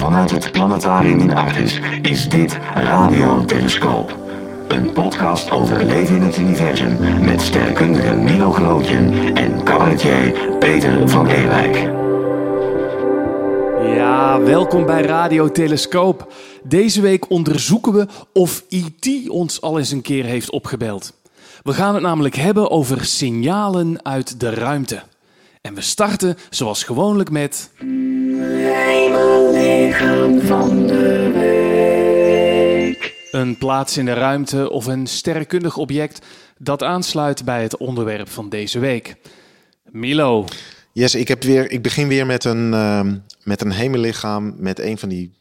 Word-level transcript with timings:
Vanuit 0.00 0.30
het 0.30 0.52
planetarium 0.52 1.18
in 1.18 1.34
Artis 1.34 1.80
is 2.02 2.28
dit 2.28 2.58
Radio 2.74 3.44
Telescoop. 3.44 4.18
Een 4.68 4.92
podcast 4.92 5.50
over 5.50 5.84
leven 5.84 6.16
in 6.16 6.22
het 6.22 6.38
universum 6.38 7.24
met 7.24 7.40
sterrenkundige 7.40 8.14
Milo 8.14 8.50
Gelootjen 8.50 9.34
en 9.34 9.64
cabaretier 9.64 10.56
Peter 10.58 11.08
van 11.08 11.26
Ewijk. 11.26 11.76
Ja, 13.96 14.42
welkom 14.42 14.86
bij 14.86 15.02
Radio 15.02 15.50
Telescoop. 15.50 16.32
Deze 16.62 17.00
week 17.00 17.30
onderzoeken 17.30 17.92
we 17.92 18.06
of 18.32 18.64
IT 18.68 19.28
ons 19.28 19.60
al 19.60 19.78
eens 19.78 19.90
een 19.90 20.02
keer 20.02 20.24
heeft 20.24 20.50
opgebeld. 20.50 21.12
We 21.62 21.72
gaan 21.72 21.94
het 21.94 22.02
namelijk 22.02 22.34
hebben 22.34 22.70
over 22.70 23.04
signalen 23.04 24.04
uit 24.04 24.40
de 24.40 24.50
ruimte. 24.50 25.02
En 25.60 25.74
we 25.74 25.80
starten 25.80 26.36
zoals 26.50 26.84
gewoonlijk 26.84 27.30
met. 27.30 27.70
Hemellichaam 28.78 30.40
van 30.40 30.86
de 30.86 31.30
week. 31.34 33.14
Een 33.30 33.58
plaats 33.58 33.96
in 33.96 34.04
de 34.04 34.12
ruimte 34.12 34.70
of 34.70 34.86
een 34.86 35.06
sterrenkundig 35.06 35.76
object 35.76 36.26
dat 36.58 36.82
aansluit 36.82 37.44
bij 37.44 37.62
het 37.62 37.76
onderwerp 37.76 38.28
van 38.28 38.48
deze 38.48 38.78
week. 38.78 39.16
Milo, 39.84 40.46
Yes, 40.92 41.14
ik, 41.14 41.28
heb 41.28 41.42
weer, 41.42 41.70
ik 41.70 41.82
begin 41.82 42.08
weer 42.08 42.26
met 42.26 42.44
een, 42.44 42.74
ehm, 42.74 43.16
met 43.42 43.60
een 43.60 43.70
hemellichaam 43.70 44.54
met 44.58 44.78
een 44.78 44.98
van 44.98 45.08
die 45.08 45.32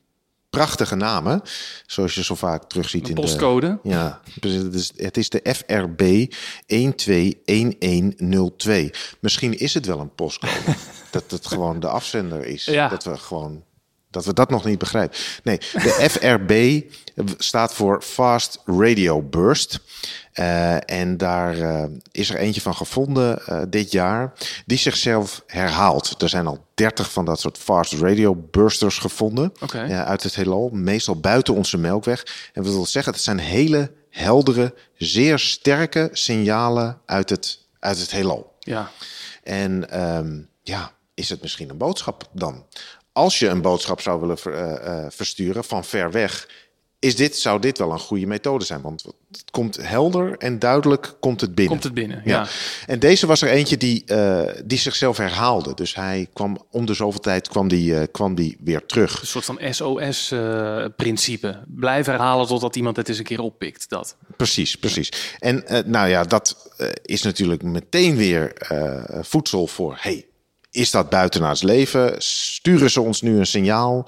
prachtige 0.49 0.95
namen. 0.95 1.41
Zoals 1.85 2.15
je 2.15 2.23
zo 2.23 2.35
vaak 2.35 2.63
terugziet 2.63 3.03
een 3.03 3.09
in 3.09 3.15
postcode. 3.15 3.79
de... 3.83 3.89
Ja, 3.89 4.21
is, 4.73 4.91
het 4.95 5.17
is 5.17 5.29
de 5.29 5.55
FRB 5.55 6.33
121102. 6.65 8.91
Misschien 9.19 9.59
is 9.59 9.73
het 9.73 9.85
wel 9.85 9.99
een 9.99 10.15
postcode. 10.15 10.75
dat 11.11 11.31
het 11.31 11.47
gewoon 11.47 11.79
de 11.79 11.87
afzender 11.87 12.45
is. 12.45 12.65
Ja. 12.65 12.87
Dat 12.87 13.03
we 13.03 13.17
gewoon... 13.17 13.63
Dat 14.11 14.25
we 14.25 14.33
dat 14.33 14.49
nog 14.49 14.65
niet 14.65 14.79
begrijpen. 14.79 15.17
Nee, 15.43 15.57
de 15.57 16.05
FRB 16.11 16.81
staat 17.37 17.73
voor 17.73 18.01
Fast 18.01 18.61
Radio 18.65 19.21
Burst. 19.21 19.79
Eh, 20.39 20.89
en 20.89 21.17
daar 21.17 21.59
eh, 21.59 21.83
is 22.11 22.29
er 22.29 22.35
eentje 22.35 22.61
van 22.61 22.75
gevonden 22.75 23.45
eh, 23.45 23.61
dit 23.69 23.91
jaar, 23.91 24.33
die 24.65 24.77
zichzelf 24.77 25.43
herhaalt. 25.47 26.21
Er 26.21 26.29
zijn 26.29 26.47
al 26.47 26.65
30 26.73 27.11
van 27.11 27.25
dat 27.25 27.39
soort 27.39 27.57
fast 27.57 27.93
radio 27.93 28.35
bursters 28.35 28.97
gevonden 28.97 29.51
uit 29.89 30.23
het 30.23 30.35
heelal, 30.35 30.69
meestal 30.73 31.19
buiten 31.19 31.53
onze 31.53 31.77
melkweg. 31.77 32.49
En 32.53 32.63
wat 32.63 32.73
wil 32.73 32.85
zeggen, 32.85 33.13
het 33.13 33.21
zijn 33.21 33.39
hele 33.39 33.91
heldere, 34.09 34.73
zeer 34.97 35.39
sterke 35.39 36.09
signalen 36.11 37.01
uit 37.05 37.29
het, 37.29 37.59
uit 37.79 37.99
het 37.99 38.11
heelal. 38.11 38.53
Ja, 38.59 38.91
En 39.43 39.89
ehm, 39.89 40.39
ja, 40.61 40.91
is 41.13 41.29
het 41.29 41.41
misschien 41.41 41.69
een 41.69 41.77
boodschap 41.77 42.29
dan? 42.31 42.65
Als 43.19 43.39
je 43.39 43.47
een 43.47 43.61
boodschap 43.61 44.01
zou 44.01 44.19
willen 44.19 44.37
ver- 44.37 44.53
eh, 44.53 45.05
eh, 45.05 45.05
versturen 45.09 45.63
van 45.63 45.85
ver 45.85 46.11
weg, 46.11 46.47
is 46.99 47.15
dit, 47.15 47.37
zou 47.37 47.59
dit 47.59 47.77
wel 47.77 47.91
een 47.91 47.99
goede 47.99 48.25
methode 48.25 48.65
zijn? 48.65 48.81
Want 48.81 49.03
het 49.31 49.51
komt 49.51 49.75
helder 49.81 50.37
en 50.37 50.59
duidelijk 50.59 51.15
komt 51.19 51.41
het 51.41 51.55
binnen. 51.55 51.73
komt 51.73 51.83
het 51.83 51.93
binnen. 51.93 52.21
Ja. 52.25 52.41
Ja. 52.41 52.47
En 52.85 52.99
deze 52.99 53.27
was 53.27 53.41
er 53.41 53.49
eentje 53.49 53.77
die, 53.77 54.03
eh, 54.05 54.61
die 54.65 54.77
zichzelf 54.77 55.17
herhaalde. 55.17 55.73
Dus 55.73 55.95
hij 55.95 56.27
kwam 56.33 56.65
om 56.71 56.85
de 56.85 56.93
zoveel 56.93 57.19
tijd 57.19 57.47
kwam 57.47 57.67
die, 57.67 58.07
kwam 58.07 58.35
die 58.35 58.57
weer 58.63 58.85
terug. 58.85 59.21
Een 59.21 59.27
soort 59.27 59.45
van 59.45 59.59
SOS-principe. 59.69 61.63
Blijf 61.67 62.05
herhalen 62.05 62.47
totdat 62.47 62.75
iemand 62.75 62.95
het 62.95 63.09
eens 63.09 63.17
een 63.17 63.23
keer 63.23 63.41
oppikt. 63.41 63.89
Dat. 63.89 64.15
Precies, 64.37 64.75
precies. 64.75 65.11
En 65.39 65.63
nou 65.85 66.07
ja, 66.09 66.23
dat 66.23 66.73
is 67.01 67.21
natuurlijk 67.21 67.63
meteen 67.63 68.15
weer 68.15 68.53
voedsel 69.21 69.67
voor. 69.67 69.97
Hey, 69.99 70.28
is 70.79 70.91
dat 70.91 71.09
buitenaards 71.09 71.61
leven? 71.61 72.15
Sturen 72.21 72.89
ze 72.91 73.01
ons 73.01 73.21
nu 73.21 73.37
een 73.37 73.47
signaal? 73.47 74.07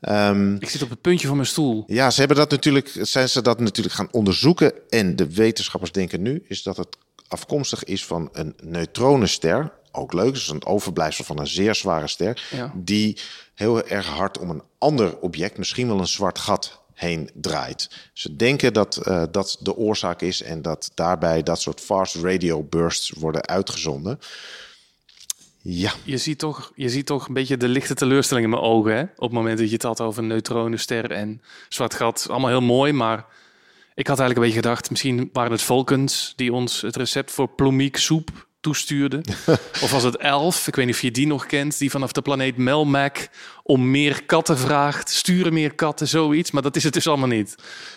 Ehm, 0.00 0.54
Ik 0.54 0.68
zit 0.68 0.82
op 0.82 0.90
het 0.90 1.00
puntje 1.00 1.26
van 1.26 1.36
mijn 1.36 1.48
stoel. 1.48 1.84
ja, 1.86 2.10
ze 2.10 2.18
hebben 2.18 2.36
dat 2.36 2.50
natuurlijk, 2.50 2.90
zijn 3.00 3.28
ze 3.28 3.42
dat 3.42 3.60
natuurlijk 3.60 3.94
gaan 3.94 4.08
onderzoeken. 4.10 4.72
En 4.88 5.16
de 5.16 5.34
wetenschappers 5.34 5.92
denken 5.92 6.22
nu 6.22 6.44
is 6.48 6.62
dat 6.62 6.76
het 6.76 6.96
afkomstig 7.28 7.84
is 7.84 8.04
van 8.04 8.28
een 8.32 8.54
neutronenster. 8.62 9.72
Ook 9.92 10.12
leuk, 10.12 10.32
dus 10.34 10.48
een 10.48 10.66
overblijfsel 10.66 11.24
van 11.24 11.38
een 11.38 11.46
zeer 11.46 11.74
zware 11.74 12.06
ster. 12.08 12.42
Ja. 12.50 12.72
Die 12.74 13.18
heel 13.54 13.86
erg 13.88 14.06
hard 14.06 14.38
om 14.38 14.50
een 14.50 14.62
ander 14.78 15.18
object, 15.18 15.58
misschien 15.58 15.88
wel 15.88 15.98
een 15.98 16.06
zwart 16.06 16.38
gat, 16.38 16.80
heen 16.94 17.30
draait. 17.34 17.90
Ze 18.12 18.36
denken 18.36 18.72
dat 18.72 18.96
eh, 18.96 19.22
dat 19.30 19.56
de 19.60 19.76
oorzaak 19.76 20.20
is 20.22 20.42
en 20.42 20.62
dat 20.62 20.90
daarbij 20.94 21.42
dat 21.42 21.60
soort 21.60 21.80
fast 21.80 22.14
radio 22.14 22.62
bursts 22.62 23.10
worden 23.10 23.46
uitgezonden. 23.46 24.18
Ja, 25.66 25.92
Je 26.02 26.16
ziet, 26.16 26.38
toch, 26.38 26.72
je 26.74 26.88
ziet 26.88 27.06
toch 27.06 27.28
een 27.28 27.34
beetje 27.34 27.56
de 27.56 27.68
lichte 27.68 27.94
teleurstelling 27.94 28.46
in 28.46 28.52
mijn 28.52 28.62
ogen. 28.62 28.96
Hè? 28.96 29.02
Op 29.02 29.20
het 29.20 29.32
moment 29.32 29.58
dat 29.58 29.66
je 29.66 29.72
het 29.72 29.82
had 29.82 30.00
over 30.00 30.22
neutronenster 30.22 31.10
en 31.10 31.42
zwart 31.68 31.94
gat. 31.94 32.26
Allemaal 32.30 32.50
heel 32.50 32.60
mooi, 32.60 32.92
maar 32.92 33.26
ik 33.94 34.06
had 34.06 34.18
eigenlijk 34.18 34.36
een 34.36 34.44
beetje 34.44 34.68
gedacht... 34.68 34.90
misschien 34.90 35.30
waren 35.32 35.52
het 35.52 35.62
Vulcans 35.62 36.32
die 36.36 36.52
ons 36.52 36.80
het 36.80 36.96
recept 36.96 37.30
voor 37.30 37.48
plomiek 37.48 37.96
soep 38.64 38.72
toestuurden. 38.72 39.22
of 39.84 39.90
was 39.90 40.02
het 40.02 40.16
Elf, 40.16 40.68
ik 40.68 40.74
weet 40.74 40.86
niet 40.86 40.94
of 40.94 41.00
je 41.00 41.10
die 41.10 41.26
nog 41.26 41.46
kent... 41.46 41.78
die 41.78 41.90
vanaf 41.90 42.12
de 42.12 42.22
planeet 42.22 42.56
Melmac 42.56 43.28
om 43.62 43.90
meer 43.90 44.24
katten 44.24 44.58
vraagt. 44.58 45.10
Sturen 45.10 45.52
meer 45.52 45.74
katten, 45.74 46.08
zoiets. 46.08 46.50
Maar 46.50 46.62
dat 46.62 46.76
is 46.76 46.84
het 46.84 46.92
dus 46.92 47.06
allemaal 47.08 47.28
niet. 47.28 47.54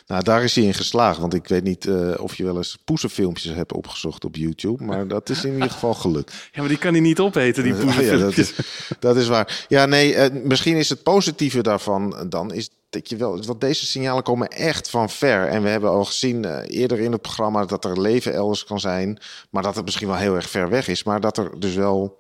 nou 0.08 0.24
daar 0.24 0.44
is 0.44 0.56
hij 0.56 0.64
in 0.64 0.74
geslaagd. 0.74 1.20
Want 1.20 1.34
ik 1.34 1.48
weet 1.48 1.64
niet 1.64 1.86
eh, 1.86 2.14
of 2.18 2.36
je 2.36 2.44
wel 2.44 2.58
eens 2.58 2.78
poezenfilmpjes 2.86 3.56
hebt 3.56 3.74
opgezocht 3.74 4.26
op 4.26 4.36
YouTube. 4.36 4.84
Maar 4.84 5.08
dat 5.18 5.30
is 5.30 5.44
in 5.44 5.54
ieder 5.54 5.70
geval 5.70 5.94
gelukt. 5.94 6.34
Ja, 6.52 6.60
maar 6.60 6.70
die 6.70 6.78
kan 6.78 6.92
hij 6.92 7.02
niet 7.02 7.20
opeten, 7.20 7.64
die 7.64 7.74
Oh 7.74 7.80
ja, 7.80 7.86
dat, 7.86 7.96
poezenfilmpjes. 7.96 8.54
is, 8.54 8.66
dat 9.00 9.18
is 9.18 9.28
waar. 9.28 9.66
Ja, 9.68 9.86
nee, 9.86 10.16
eh, 10.16 10.44
misschien 10.44 10.76
is 10.76 10.90
het 10.90 11.04
positieve 11.04 11.62
daarvan 11.62 12.26
dan 12.30 12.54
is 12.54 12.70
je 13.03 13.16
wel, 13.16 13.44
want 13.46 13.62
deze 13.62 13.85
signalen 13.85 14.24
komen 14.24 14.47
echt 14.47 14.90
van 14.90 15.09
ver. 15.09 15.47
En 15.47 15.63
we 15.63 15.69
hebben 15.69 15.90
al 15.90 16.06
gezien 16.06 16.46
eh, 16.46 16.80
eerder 16.80 17.00
in 17.00 17.12
het 17.12 17.22
programma 17.22 17.66
dat 17.66 17.85
er 17.85 18.02
leven 18.02 18.34
elders 18.34 18.63
kan 18.63 18.80
zijn, 18.80 19.19
maar 19.50 19.63
dat 19.63 19.75
het 19.75 19.85
misschien 19.85 20.08
wel 20.08 20.18
heel 20.18 20.35
erg 20.35 20.50
ver 20.50 20.69
weg 20.69 20.88
is, 20.88 21.03
maar 21.03 21.22
dat 21.22 21.38
er 21.38 21.59
dus 21.59 21.75
wel 21.75 22.19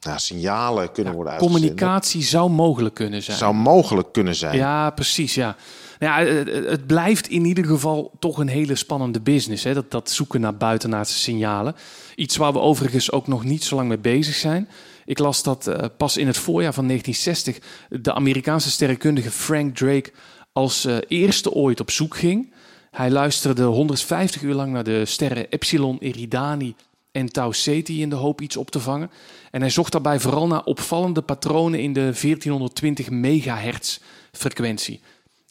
nou, 0.00 0.18
signalen 0.18 0.92
kunnen 0.92 1.14
worden 1.14 1.32
uitgezonden. 1.32 1.68
Communicatie 1.68 2.22
zou 2.22 2.50
mogelijk 2.50 2.94
kunnen 2.94 3.22
zijn. 3.22 3.38
zou 3.38 3.54
mogelijk 3.54 4.12
kunnen 4.12 4.34
zijn. 4.34 4.56
Ja, 4.56 4.90
precies, 4.90 5.34
ja. 5.34 5.56
Nou 5.98 6.26
ja, 6.26 6.32
het, 6.32 6.66
het 6.66 6.86
blijft 6.86 7.28
in 7.28 7.44
ieder 7.44 7.64
geval 7.64 8.12
toch 8.18 8.38
een 8.38 8.48
hele 8.48 8.74
spannende 8.74 9.20
business, 9.20 9.64
hè? 9.64 9.74
Dat, 9.74 9.90
dat 9.90 10.10
zoeken 10.10 10.40
naar 10.40 10.56
buitenaardse 10.56 11.18
signalen. 11.18 11.74
Iets 12.14 12.36
waar 12.36 12.52
we 12.52 12.58
overigens 12.58 13.12
ook 13.12 13.26
nog 13.26 13.44
niet 13.44 13.64
zo 13.64 13.76
lang 13.76 13.88
mee 13.88 13.98
bezig 13.98 14.34
zijn. 14.34 14.68
Ik 15.04 15.18
las 15.18 15.42
dat 15.42 15.66
eh, 15.66 15.84
pas 15.96 16.16
in 16.16 16.26
het 16.26 16.36
voorjaar 16.36 16.74
van 16.74 16.86
1960 16.86 17.68
de 18.00 18.14
Amerikaanse 18.14 18.70
sterrenkundige 18.70 19.30
Frank 19.30 19.76
Drake 19.76 20.12
als 20.52 20.84
eh, 20.84 20.96
eerste 21.08 21.50
ooit 21.50 21.80
op 21.80 21.90
zoek 21.90 22.16
ging. 22.16 22.52
Hij 22.90 23.10
luisterde 23.10 23.62
150 23.62 24.42
uur 24.42 24.54
lang 24.54 24.72
naar 24.72 24.84
de 24.84 25.04
sterren 25.04 25.48
Epsilon 25.48 25.98
Eridani 25.98 26.74
en 27.12 27.32
Tau 27.32 27.52
Ceti 27.52 28.00
in 28.00 28.08
de 28.08 28.16
hoop 28.16 28.40
iets 28.40 28.56
op 28.56 28.70
te 28.70 28.80
vangen. 28.80 29.10
En 29.50 29.60
hij 29.60 29.70
zocht 29.70 29.92
daarbij 29.92 30.20
vooral 30.20 30.46
naar 30.46 30.64
opvallende 30.64 31.22
patronen 31.22 31.80
in 31.80 31.92
de 31.92 32.00
1420 32.00 33.10
megahertz 33.10 33.98
frequentie. 34.32 35.00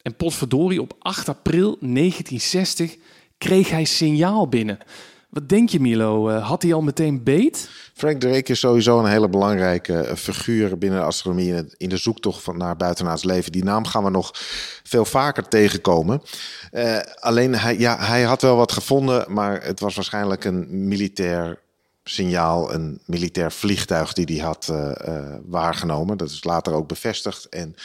En 0.01 0.15
potverdorie, 0.15 0.81
op 0.81 0.95
8 0.99 1.29
april 1.29 1.77
1960 1.79 2.97
kreeg 3.37 3.69
hij 3.69 3.85
signaal 3.85 4.47
binnen. 4.47 4.77
Wat 5.33 5.49
denk 5.49 5.69
je, 5.69 5.79
Milo? 5.79 6.29
Eh, 6.29 6.47
had 6.47 6.61
hij 6.61 6.73
al 6.73 6.81
meteen 6.81 7.23
beet? 7.23 7.69
Frank 7.93 8.19
Drake 8.19 8.51
is 8.51 8.59
sowieso 8.59 8.99
een 8.99 9.09
hele 9.09 9.29
belangrijke 9.29 9.97
eh, 9.97 10.15
figuur 10.15 10.77
binnen 10.77 10.99
de 10.99 11.05
astronomie 11.05 11.53
in, 11.77 11.89
de 11.89 11.97
zoektocht 11.97 12.43
van 12.43 12.57
naar 12.57 12.77
buitenaards 12.77 13.23
leven. 13.23 13.51
Die 13.51 13.63
naam 13.63 13.85
gaan 13.85 14.03
we 14.03 14.09
nog 14.09 14.31
veel 14.83 15.05
vaker 15.05 15.47
tegenkomen. 15.47 16.21
Eh, 16.71 16.99
alleen 17.19 17.55
hij, 17.55 17.77
ja, 17.77 17.97
hij 17.99 18.21
had 18.23 18.41
wel 18.41 18.55
wat 18.55 18.71
gevonden, 18.71 19.33
maar 19.33 19.63
het 19.63 19.79
was 19.79 19.95
waarschijnlijk 19.95 20.45
een 20.45 20.87
militair 20.87 21.59
signaal, 22.03 22.73
een 22.73 23.01
militair 23.05 23.51
vliegtuig 23.51 24.13
die 24.13 24.25
hij 24.25 24.45
had 24.45 24.73
waargenomen. 25.45 26.17
Dat 26.17 26.29
is 26.29 26.43
later 26.43 26.73
ook 26.73 26.87
bevestigd. 26.87 27.49
En 27.49 27.75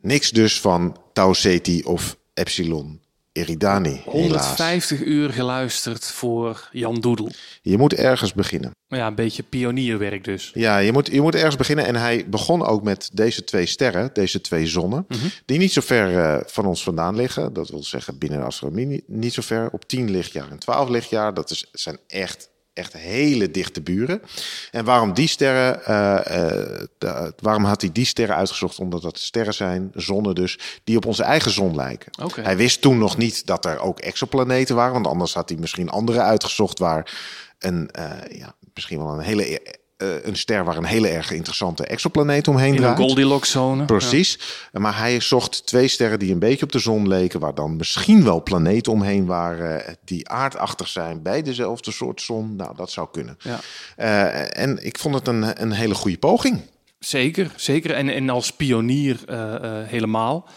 niks 0.00 0.30
dus 0.30 0.60
van 0.60 0.96
Tau 1.12 1.34
Ceti 1.34 1.82
of 1.82 2.16
Epsilon 2.34 3.00
Eridani. 3.40 4.02
Helaas. 4.04 4.46
150 4.46 5.04
uur 5.04 5.30
geluisterd 5.30 6.04
voor 6.04 6.68
Jan 6.72 7.00
Doedel. 7.00 7.30
Je 7.62 7.78
moet 7.78 7.94
ergens 7.94 8.32
beginnen. 8.32 8.70
Ja, 8.86 9.06
een 9.06 9.14
beetje 9.14 9.42
pionierwerk 9.42 10.24
dus. 10.24 10.50
Ja, 10.54 10.78
je 10.78 10.92
moet, 10.92 11.06
je 11.12 11.20
moet 11.20 11.34
ergens 11.34 11.56
beginnen. 11.56 11.86
En 11.86 11.96
hij 11.96 12.24
begon 12.28 12.66
ook 12.66 12.82
met 12.82 13.10
deze 13.12 13.44
twee 13.44 13.66
sterren, 13.66 14.10
deze 14.12 14.40
twee 14.40 14.66
zonnen, 14.66 15.06
die 15.44 15.58
niet 15.58 15.72
zo 15.72 15.80
ver 15.80 16.18
eh, 16.18 16.40
van 16.46 16.66
ons 16.66 16.82
vandaan 16.82 17.16
liggen. 17.16 17.52
Dat 17.52 17.68
wil 17.68 17.82
zeggen 17.84 18.18
binnen 18.18 18.38
de 18.38 18.44
astronomie 18.44 18.86
niet, 18.86 19.02
niet 19.06 19.32
zo 19.32 19.42
ver. 19.42 19.68
Op 19.72 19.88
10 19.88 20.10
lichtjaar 20.10 20.50
en 20.50 20.58
12 20.58 20.88
lichtjaar. 20.88 21.34
Dat 21.34 21.50
is, 21.50 21.66
zijn 21.72 21.98
echt, 22.06 22.50
echt 22.80 22.92
hele 22.92 23.50
dichte 23.50 23.80
buren. 23.82 24.22
En 24.70 24.84
waarom 24.84 25.14
die 25.14 25.28
sterren, 25.28 25.84
eh, 25.84 26.16
eh, 26.18 26.86
de- 26.98 27.32
waarom 27.40 27.64
had 27.64 27.80
hij 27.80 27.92
die 27.92 28.04
sterren 28.04 28.36
uitgezocht? 28.36 28.78
Omdat 28.78 29.02
dat 29.02 29.18
sterren 29.18 29.54
zijn, 29.54 29.90
zonnen 29.94 30.34
dus, 30.34 30.58
die 30.84 30.96
op 30.96 31.06
onze 31.06 31.22
eigen 31.22 31.50
zon 31.50 31.74
lijken. 31.74 32.12
Hij 32.44 32.56
wist 32.56 32.80
toen 32.80 32.98
nog 32.98 33.16
niet 33.16 33.46
dat 33.46 33.64
er 33.64 33.78
ook 33.80 33.98
exoplaneten 34.00 34.76
waren, 34.76 34.92
want 34.92 35.06
anders 35.06 35.34
had 35.34 35.48
hij 35.48 35.58
misschien 35.58 35.88
andere 35.90 36.20
uitgezocht 36.20 36.78
waar 36.78 37.12
een, 37.58 37.90
eh, 37.90 38.38
ja, 38.38 38.54
misschien 38.74 38.98
wel 38.98 39.12
een 39.12 39.20
hele 39.20 39.78
een 40.22 40.36
ster 40.36 40.64
waar 40.64 40.76
een 40.76 40.84
hele 40.84 41.08
erg 41.08 41.30
interessante 41.30 41.86
exoplaneet 41.86 42.48
omheen 42.48 42.66
In 42.66 42.74
een 42.74 42.80
draait. 42.80 42.98
Goldilocks-zone. 42.98 43.84
Precies. 43.84 44.38
Maar 44.72 44.98
hij 44.98 45.20
zocht 45.20 45.66
twee 45.66 45.88
sterren 45.88 46.18
die 46.18 46.32
een 46.32 46.38
beetje 46.38 46.64
op 46.64 46.72
de 46.72 46.78
zon 46.78 47.08
leken, 47.08 47.40
waar 47.40 47.54
dan 47.54 47.76
misschien 47.76 48.24
wel 48.24 48.42
planeten 48.42 48.92
omheen 48.92 49.26
waren 49.26 49.86
eh, 49.86 49.94
die 50.04 50.28
aardachtig 50.28 50.88
zijn 50.88 51.22
bij 51.22 51.42
dezelfde 51.42 51.92
soort 51.92 52.20
zon. 52.20 52.56
Nou, 52.56 52.76
dat 52.76 52.90
zou 52.90 53.08
kunnen. 53.12 53.36
Ja. 53.38 53.60
Eh, 53.96 54.62
en 54.62 54.84
ik 54.84 54.98
vond 54.98 55.14
het 55.14 55.28
een, 55.28 55.62
een 55.62 55.72
hele 55.72 55.94
goede 55.94 56.18
poging. 56.18 56.60
Zeker, 57.00 57.52
zeker. 57.56 57.90
En, 57.90 58.08
en 58.08 58.30
als 58.30 58.52
pionier 58.52 59.20
eh, 59.26 59.54
eh, 59.54 59.88
helemaal. 59.88 60.48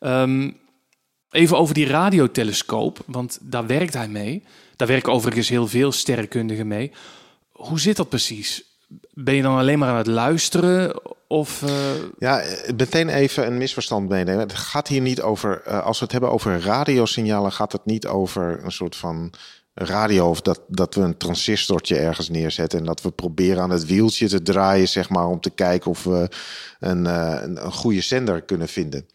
Ehm, 0.00 0.50
even 1.30 1.58
over 1.58 1.74
die 1.74 1.86
radiotelescoop, 1.86 2.98
want 3.06 3.38
daar 3.40 3.66
werkt 3.66 3.94
hij 3.94 4.08
mee. 4.08 4.42
Daar 4.76 4.88
werken 4.88 5.12
overigens 5.12 5.48
heel 5.48 5.68
veel 5.68 5.92
sterrenkundigen 5.92 6.66
mee. 6.66 6.92
Hoe 7.52 7.80
zit 7.80 7.96
dat 7.96 8.08
precies? 8.08 8.71
Ben 9.14 9.34
je 9.34 9.42
dan 9.42 9.58
alleen 9.58 9.78
maar 9.78 9.88
aan 9.88 9.96
het 9.96 10.06
luisteren? 10.06 11.00
Of, 11.26 11.62
eh, 11.62 11.70
Ja, 12.18 12.40
eh, 12.40 12.72
meteen 12.76 13.08
even 13.08 13.46
een 13.46 13.58
misverstand 13.58 14.08
meenemen. 14.08 14.40
Het 14.40 14.54
gaat 14.54 14.88
hier 14.88 15.00
niet 15.00 15.22
over, 15.22 15.62
eh, 15.64 15.84
als 15.84 15.98
we 15.98 16.04
het 16.04 16.12
hebben 16.12 16.30
over 16.30 16.60
radiosignalen, 16.60 17.52
gaat 17.52 17.72
het 17.72 17.84
niet 17.84 18.06
over 18.06 18.64
een 18.64 18.72
soort 18.72 18.96
van 18.96 19.32
radio 19.74 20.28
of 20.28 20.40
dat, 20.40 20.60
dat 20.68 20.94
we 20.94 21.00
een 21.00 21.16
transistortje 21.16 21.96
ergens 21.98 22.28
neerzetten 22.28 22.78
en 22.78 22.84
dat 22.84 23.02
we 23.02 23.10
proberen 23.10 23.62
aan 23.62 23.70
het 23.70 23.86
wieltje 23.86 24.28
te 24.28 24.42
draaien, 24.42 24.88
zeg 24.88 25.08
maar, 25.08 25.26
om 25.26 25.40
te 25.40 25.50
kijken 25.50 25.90
of 25.90 26.04
we 26.04 26.28
een, 26.80 27.04
een, 27.04 27.64
een 27.64 27.72
goede 27.72 28.00
zender 28.00 28.42
kunnen 28.42 28.68
vinden. 28.68 29.06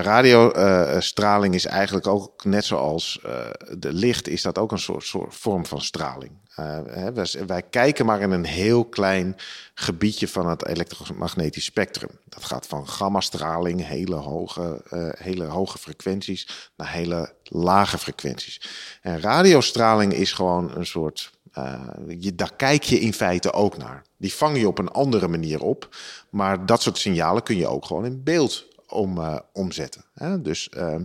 Radiostraling 0.00 1.54
is 1.54 1.66
eigenlijk 1.66 2.06
ook 2.06 2.44
net 2.44 2.64
zoals 2.64 3.20
eh, 3.24 3.50
de 3.78 3.92
licht, 3.92 4.28
is 4.28 4.42
dat 4.42 4.58
ook 4.58 4.72
een 4.72 4.78
soort, 4.78 5.04
soort 5.04 5.34
vorm 5.34 5.66
van 5.66 5.80
straling. 5.80 6.42
Eh, 6.54 7.08
wij, 7.46 7.62
kijken 7.62 8.06
maar 8.06 8.20
in 8.20 8.30
een 8.30 8.44
heel 8.44 8.84
klein 8.84 9.36
gebiedje 9.74 10.28
van 10.28 10.48
het 10.48 10.66
elektromagnetisch 10.66 11.64
spectrum. 11.64 12.10
Dat 12.24 12.44
gaat 12.44 12.66
van 12.66 12.88
gammastraling, 12.88 13.86
hele 13.86 14.14
hoge, 14.14 14.82
eh, 14.90 15.08
hele 15.12 15.44
hoge 15.44 15.78
frequenties, 15.78 16.70
naar 16.76 16.92
hele 16.92 17.34
lage 17.44 17.98
frequenties. 17.98 18.60
En 19.02 19.20
radiostraling 19.20 20.12
is 20.12 20.32
gewoon 20.32 20.76
een 20.76 20.86
soort. 20.86 21.30
eh, 21.52 21.80
je, 22.18 22.34
daar 22.34 22.54
kijk 22.56 22.82
je 22.82 23.00
in 23.00 23.12
feite 23.12 23.52
ook 23.52 23.76
naar. 23.76 24.02
Die 24.16 24.34
vang 24.34 24.58
je 24.58 24.68
op 24.68 24.78
een 24.78 24.90
andere 24.90 25.28
manier 25.28 25.60
op. 25.60 25.96
Maar 26.30 26.66
dat 26.66 26.82
soort 26.82 26.98
signalen 26.98 27.42
kun 27.42 27.56
je 27.56 27.66
ook 27.66 27.84
gewoon 27.84 28.04
in 28.04 28.22
beeld 28.22 28.71
om, 28.92 29.18
eh, 29.18 29.38
omzetten. 29.52 30.04
Dus, 30.42 30.68
eh, 30.68 30.96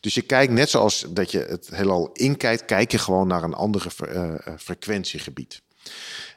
dus 0.00 0.14
je 0.14 0.22
kijkt 0.22 0.52
net 0.52 0.70
zoals 0.70 1.06
dat 1.08 1.30
je 1.30 1.38
het 1.38 1.68
heelal 1.72 2.10
inkijkt, 2.12 2.64
kijk 2.64 2.90
je 2.92 2.98
gewoon 2.98 3.26
naar 3.26 3.42
een 3.42 3.54
andere 3.54 3.90
eh, 4.06 4.32
eh, 4.32 4.58
frequentiegebied. 4.58 5.62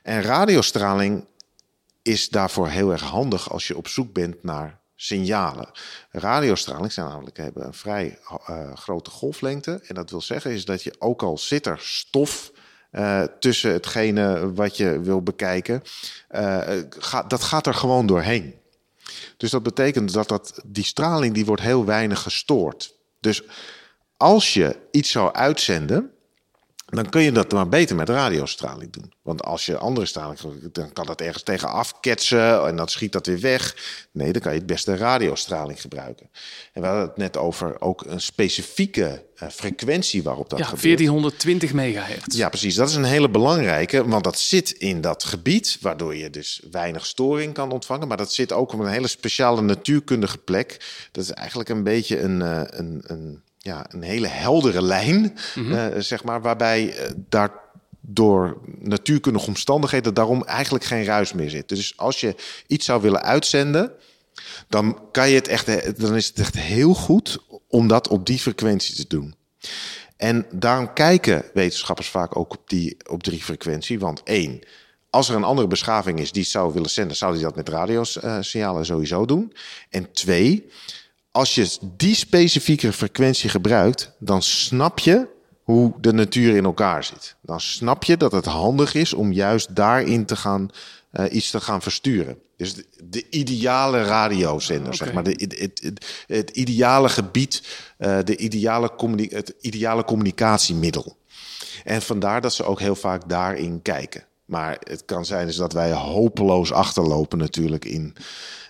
En 0.04 0.22
radiostraling 0.22 1.26
is 2.02 2.30
daarvoor 2.30 2.68
heel 2.68 2.92
erg 2.92 3.02
handig 3.02 3.52
als 3.52 3.68
je 3.68 3.78
op 3.78 3.88
zoek 3.88 4.14
bent 4.14 4.44
naar 4.44 4.80
signalen. 4.96 5.70
Radiostraling 6.12 6.92
zijn 6.92 7.08
namelijk 7.08 7.38
hebben 7.38 7.66
een 7.66 7.74
vrij 7.74 8.20
grote 8.74 9.10
golflengte. 9.10 9.82
En 9.88 9.96
dat 9.96 10.10
wil 10.10 10.22
zeggen 10.22 10.52
is 10.52 10.66
dat 10.66 10.84
je 10.84 10.96
ook 11.00 11.24
al 11.24 11.38
zit 11.38 11.66
er 11.66 11.80
stof 11.80 12.52
tussen 13.40 13.72
hetgene 13.72 14.54
wat 14.54 14.78
je 14.78 15.00
wil 15.00 15.22
bekijken, 15.22 15.82
dat 17.28 17.44
gaat 17.44 17.68
er 17.68 17.74
gewoon 17.74 18.06
doorheen. 18.06 18.56
Dus 19.38 19.50
dat 19.50 19.64
betekent 19.64 20.14
dat, 20.14 20.28
dat 20.28 20.60
die 20.66 20.84
straling 20.84 21.34
die 21.34 21.46
wordt 21.46 21.62
heel 21.62 21.86
weinig 21.86 22.22
gestoord. 22.22 22.96
Dus 23.20 23.44
als 24.18 24.54
je 24.54 24.78
iets 24.92 25.12
zou 25.12 25.34
uitzenden, 25.34 26.12
dan 26.86 27.10
kun 27.10 27.22
je 27.22 27.32
dat 27.32 27.52
maar 27.52 27.70
beter 27.70 27.96
met 27.96 28.10
radiostraling 28.10 28.92
doen. 28.92 29.14
Want 29.22 29.44
als 29.44 29.66
je 29.66 29.78
andere 29.78 30.06
straling, 30.06 30.40
dan 30.72 30.94
kan 30.94 31.06
dat 31.06 31.22
ergens 31.22 31.44
tegen 31.44 31.70
afketsen 31.70 32.68
en 32.68 32.76
dan 32.76 32.88
schiet 32.88 33.12
dat 33.12 33.26
weer 33.26 33.40
weg. 33.40 33.76
Nee, 34.12 34.32
dan 34.32 34.42
kan 34.42 34.52
je 34.52 34.58
het 34.58 34.68
beste 34.68 34.96
radiostraling 34.96 35.82
gebruiken. 35.82 36.30
En 36.74 36.82
we 36.82 36.88
hadden 36.88 37.08
het 37.08 37.18
net 37.18 37.38
over 37.38 37.82
ook 37.82 38.06
een 38.06 38.22
specifieke 38.22 39.24
eh, 39.36 39.50
frequentie 39.50 40.24
waarop 40.24 40.50
dat 40.50 40.60
ja, 40.60 40.66
gebeurt. 40.66 40.84
1420 40.84 41.74
megahertz. 41.74 42.36
Ja, 42.36 42.50
precies. 42.50 42.76
Dat 42.76 42.90
is 42.90 42.96
een 42.96 43.04
hele 43.04 43.30
belangrijke, 43.30 44.08
want 44.08 44.24
dat 44.24 44.40
zit 44.40 44.72
in 44.72 45.02
dat 45.02 45.24
gebied, 45.24 45.78
waardoor 45.82 46.16
je 46.16 46.30
dus 46.30 46.62
weinig 46.72 47.06
storing 47.06 47.54
kan 47.54 47.72
ontvangen. 47.72 48.08
Maar 48.08 48.18
dat 48.18 48.34
zit 48.34 48.52
ook 48.52 48.74
op 48.74 48.80
een 48.80 48.88
hele 48.88 49.08
speciale 49.08 49.62
natuurkundige 49.62 50.38
plek. 50.38 50.86
Dat 51.12 51.24
is 51.24 51.32
eigenlijk 51.32 51.70
een 51.70 51.84
beetje 51.84 52.20
een, 52.20 52.42
eh, 52.42 52.62
een, 52.66 53.04
een, 53.04 53.42
ja, 53.66 53.86
een 53.90 54.02
hele 54.02 54.28
heldere 54.28 54.82
lijn, 54.82 55.38
eh, 55.56 55.86
zeg 55.98 56.24
maar, 56.24 56.42
waarbij 56.42 56.96
eh, 56.96 57.12
daar 57.30 57.52
door 58.02 58.58
natuurkundige 58.80 59.48
omstandigheden 59.48 60.14
daarom 60.14 60.44
eigenlijk 60.44 60.84
geen 60.84 61.04
ruis 61.04 61.34
meer 61.34 61.50
zit. 61.50 61.70
Dus 61.70 61.98
als 61.98 62.20
je 62.20 62.36
iets 62.68 62.86
zou 62.86 63.02
willen 63.02 63.22
uitzenden, 63.22 63.92
dan, 64.68 65.00
kan 65.12 65.30
je 65.30 65.36
het 65.36 65.48
echt, 65.48 66.00
dan 66.00 66.16
is 66.16 66.28
het 66.28 66.40
echt 66.40 66.56
heel 66.56 66.94
goed 66.94 67.38
om 67.68 67.88
dat 67.88 68.08
op 68.08 68.26
die 68.26 68.40
frequentie 68.40 68.96
te 68.96 69.06
doen. 69.08 69.36
En 70.18 70.46
daarom 70.52 70.94
kijken 70.94 71.46
wetenschappers 71.54 72.10
vaak 72.10 72.38
ook 72.38 72.54
op 72.54 72.70
die, 72.70 72.98
op 73.10 73.24
die 73.24 73.44
frequentie. 73.44 74.00
Want 74.00 74.24
één, 74.24 74.60
als 75.10 75.30
er 75.30 75.36
een 75.36 75.44
andere 75.44 75.68
beschaving 75.68 76.20
is 76.20 76.32
die 76.32 76.42
het 76.42 76.52
zou 76.52 76.74
willen 76.74 76.90
zenden, 76.90 77.18
zou 77.18 77.34
die 77.34 77.44
dat 77.44 77.56
met 77.56 77.70
radiosignalen 77.70 78.86
sowieso 78.86 79.26
doen. 79.26 79.54
En 79.90 80.12
twee, 80.12 80.70
als 81.36 81.56
je 81.56 81.78
die 81.98 82.16
specifieke 82.16 82.94
frequentie 82.94 83.50
gebruikt, 83.50 84.12
dan 84.20 84.42
snap 84.42 85.00
je 85.00 85.28
hoe 85.64 85.94
de 86.02 86.14
natuur 86.14 86.56
in 86.56 86.64
elkaar 86.64 87.04
zit. 87.04 87.36
Dan 87.42 87.62
snap 87.62 88.04
je 88.04 88.18
dat 88.18 88.32
het 88.32 88.46
handig 88.46 88.94
is 88.94 89.14
om 89.14 89.32
juist 89.32 89.76
daarin 89.76 90.26
te 90.26 90.36
gaan 90.36 90.70
eh, 91.12 91.34
iets 91.34 91.52
te 91.52 91.60
gaan 91.60 91.82
versturen. 91.82 92.38
Dus 92.58 92.74
de, 92.74 92.86
de 93.04 93.30
ideale 93.30 94.04
radiozender, 94.04 94.96
zeg 94.96 95.14
maar. 95.14 95.24
De, 95.24 95.32
het, 95.60 95.82
het, 95.82 96.06
het, 96.28 96.50
ideale 96.50 97.10
gebied, 97.10 97.64
eh, 97.98 98.18
de 98.24 98.38
ideale 98.38 98.92
het 99.30 99.54
ideale 99.62 100.04
communicatiemiddel. 100.04 101.18
En 101.84 102.02
vandaar 102.02 102.42
dat 102.42 102.54
ze 102.54 102.64
ook 102.64 102.80
heel 102.80 102.96
vaak 102.96 103.30
daarin 103.30 103.82
kijken. 103.82 104.24
Maar 104.46 104.78
het 104.84 105.06
kan 105.06 105.26
zijn 105.26 105.48
dus 105.48 105.56
dat 105.56 105.74
wij 105.74 105.92
hopeloos 105.92 106.72
achterlopen 106.72 107.38
natuurlijk 107.38 107.86
in, 107.86 108.16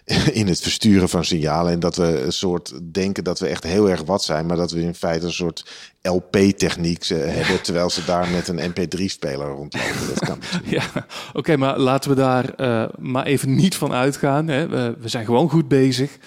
in 0.39 0.47
het 0.47 0.61
versturen 0.61 1.09
van 1.09 1.25
signalen. 1.25 1.71
En 1.71 1.79
dat 1.79 1.95
we 1.95 2.21
een 2.21 2.33
soort 2.33 2.73
denken 2.93 3.23
dat 3.23 3.39
we 3.39 3.47
echt 3.47 3.63
heel 3.63 3.89
erg 3.89 4.03
wat 4.03 4.23
zijn. 4.23 4.45
Maar 4.45 4.57
dat 4.57 4.71
we 4.71 4.81
in 4.81 4.95
feite 4.95 5.25
een 5.25 5.33
soort 5.33 5.65
LP-techniek 6.01 7.03
eh, 7.03 7.17
hebben. 7.17 7.61
Terwijl 7.61 7.89
ze 7.89 8.05
daar 8.05 8.29
met 8.29 8.47
een 8.47 8.71
MP3-speler 8.71 9.47
rondlopen. 9.47 10.07
Dat 10.07 10.19
kan 10.19 10.39
natuurlijk. 10.51 10.71
Ja, 10.93 11.05
oké, 11.33 11.57
maar 11.57 11.79
laten 11.79 12.09
we 12.09 12.15
daar 12.15 12.49
eh, 12.49 12.89
maar 12.99 13.25
even 13.25 13.55
niet 13.55 13.75
van 13.75 13.93
uitgaan. 13.93 14.47
Hè. 14.47 14.67
We, 14.67 14.95
we 14.99 15.07
zijn 15.07 15.25
gewoon 15.25 15.49
goed 15.49 15.67
bezig 15.67 16.17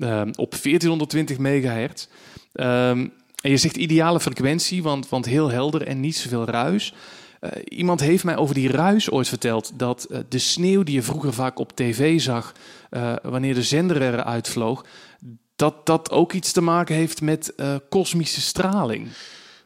Ehm, 0.00 0.30
op 0.36 0.50
1420 0.62 1.38
megahertz. 1.38 2.06
Ehm, 2.52 3.06
en 3.40 3.50
je 3.50 3.56
zegt 3.56 3.76
ideale 3.76 4.20
frequentie, 4.20 4.82
want, 4.82 5.08
want 5.08 5.24
heel 5.24 5.50
helder 5.50 5.86
en 5.86 6.00
niet 6.00 6.16
zoveel 6.16 6.44
ruis. 6.44 6.94
Eh, 7.40 7.50
iemand 7.68 8.00
heeft 8.00 8.24
mij 8.24 8.36
over 8.36 8.54
die 8.54 8.70
ruis 8.70 9.10
ooit 9.10 9.28
verteld 9.28 9.72
dat 9.74 10.04
eh, 10.04 10.18
de 10.28 10.38
sneeuw 10.38 10.82
die 10.82 10.94
je 10.94 11.02
vroeger 11.02 11.32
vaak 11.32 11.58
op 11.58 11.72
tv 11.76 12.20
zag, 12.20 12.52
eh, 12.90 13.14
wanneer 13.22 13.54
de 13.54 13.62
zender 13.62 14.02
eruit 14.02 14.48
vloog, 14.48 14.84
dat 15.56 15.86
dat 15.86 16.10
ook 16.10 16.32
iets 16.32 16.52
te 16.52 16.60
maken 16.60 16.94
heeft 16.94 17.20
met 17.20 17.54
kosmische 17.88 18.40
straling. 18.40 19.08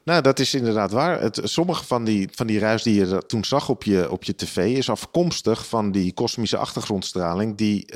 Nou, 0.04 0.22
dat 0.22 0.38
is 0.38 0.54
inderdaad 0.54 0.92
waar. 0.92 1.20
Het, 1.20 1.40
sommige 1.42 1.84
van 1.84 2.04
die, 2.04 2.28
van 2.32 2.46
die 2.46 2.58
ruis 2.58 2.82
die 2.82 2.94
je 2.94 3.26
toen 3.26 3.44
zag 3.44 3.68
op 3.68 3.84
je, 3.84 4.10
op 4.10 4.24
je 4.24 4.34
tv... 4.34 4.76
is 4.76 4.90
afkomstig 4.90 5.66
van 5.66 5.92
die 5.92 6.12
kosmische 6.12 6.56
achtergrondstraling... 6.56 7.56
die 7.56 7.86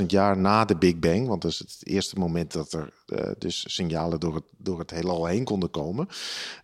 700.000 0.00 0.06
jaar 0.06 0.36
na 0.36 0.64
de 0.64 0.76
Big 0.76 0.98
Bang... 0.98 1.28
want 1.28 1.42
dat 1.42 1.50
is 1.50 1.58
het 1.58 1.76
eerste 1.82 2.18
moment 2.18 2.52
dat 2.52 2.72
er 2.72 2.92
eh, 3.06 3.30
dus 3.38 3.64
signalen 3.74 4.20
door 4.20 4.34
het, 4.34 4.44
door 4.56 4.78
het 4.78 4.90
heelal 4.90 5.26
heen 5.26 5.44
konden 5.44 5.70
komen. 5.70 6.08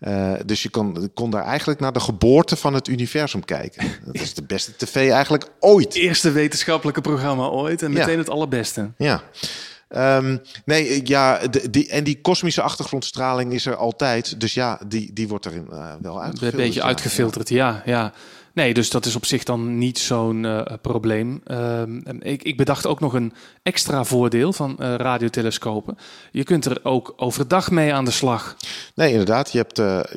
Eh, 0.01 0.33
dus 0.47 0.63
je 0.63 0.71
kon, 0.71 1.11
kon 1.15 1.31
daar 1.31 1.45
eigenlijk 1.45 1.81
naar 1.81 1.93
de 1.93 2.01
geboorte 2.01 2.57
van 2.57 2.75
het 2.75 2.89
universum 2.89 3.45
kijken. 3.45 3.91
Dat 4.07 4.15
is 4.15 4.35
de 4.35 4.43
beste 4.43 4.73
tv 4.77 5.11
eigenlijk 5.11 5.51
ooit. 5.61 5.95
Eerste 5.95 6.31
wetenschappelijke 6.31 7.01
programma 7.01 7.47
ooit 7.47 7.83
en 7.83 7.93
Ja. 7.93 7.99
meteen 7.99 8.19
het 8.19 8.31
allerbeste. 8.31 8.91
Ja. 8.99 9.23
Ehm, 9.93 10.37
nee, 10.65 11.01
ja, 11.07 11.47
de, 11.47 11.71
die, 11.71 11.89
en 11.89 12.05
die 12.05 12.21
kosmische 12.21 12.63
achtergrondstraling 12.63 13.53
is 13.53 13.67
er 13.67 13.77
altijd. 13.77 14.41
Dus 14.41 14.55
ja, 14.55 14.79
die, 14.87 15.13
die 15.13 15.29
wordt 15.29 15.47
erin 15.47 15.67
eh, 15.71 15.93
wel 16.01 16.15
Een 16.15 16.21
uitgefilterd. 16.21 16.63
beetje 16.63 16.81
ja. 16.81 16.87
uitgefilterd, 16.87 17.49
ja, 17.49 17.83
ja. 17.85 18.13
Nee, 18.55 18.75
dus 18.75 18.91
dat 18.91 19.07
is 19.07 19.17
op 19.17 19.27
zich 19.27 19.45
dan 19.45 19.79
niet 19.79 19.99
zo'n 19.99 20.45
eh, 20.45 20.63
probleem. 20.83 21.41
Ehm, 21.45 22.01
ik, 22.21 22.43
ik 22.43 22.57
bedacht 22.57 22.87
ook 22.87 23.01
nog 23.01 23.13
een 23.13 23.33
extra 23.63 24.05
voordeel 24.05 24.53
van 24.53 24.79
eh, 24.79 24.95
radiotelescopen. 24.95 25.99
Je 26.31 26.45
kunt 26.45 26.65
er 26.65 26.81
ook 26.83 27.13
overdag 27.17 27.71
mee 27.71 27.95
aan 27.95 28.05
de 28.05 28.11
slag. 28.11 28.57
Nee, 28.95 29.11
inderdaad. 29.11 29.53
Je, 29.53 29.59
hebt, 29.59 29.77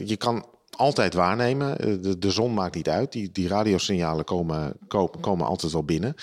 je 0.10 0.16
kan 0.18 0.46
altijd 0.70 1.14
waarnemen. 1.14 2.02
De, 2.02 2.20
de 2.20 2.32
zon 2.32 2.54
maakt 2.54 2.76
niet 2.76 2.90
uit. 2.90 3.12
Die, 3.12 3.32
die 3.32 3.48
radiosignalen 3.48 4.26
komen, 4.26 4.74
komen, 4.88 5.20
komen 5.20 5.48
altijd 5.48 5.72
wel 5.72 5.84
binnen. 5.84 6.16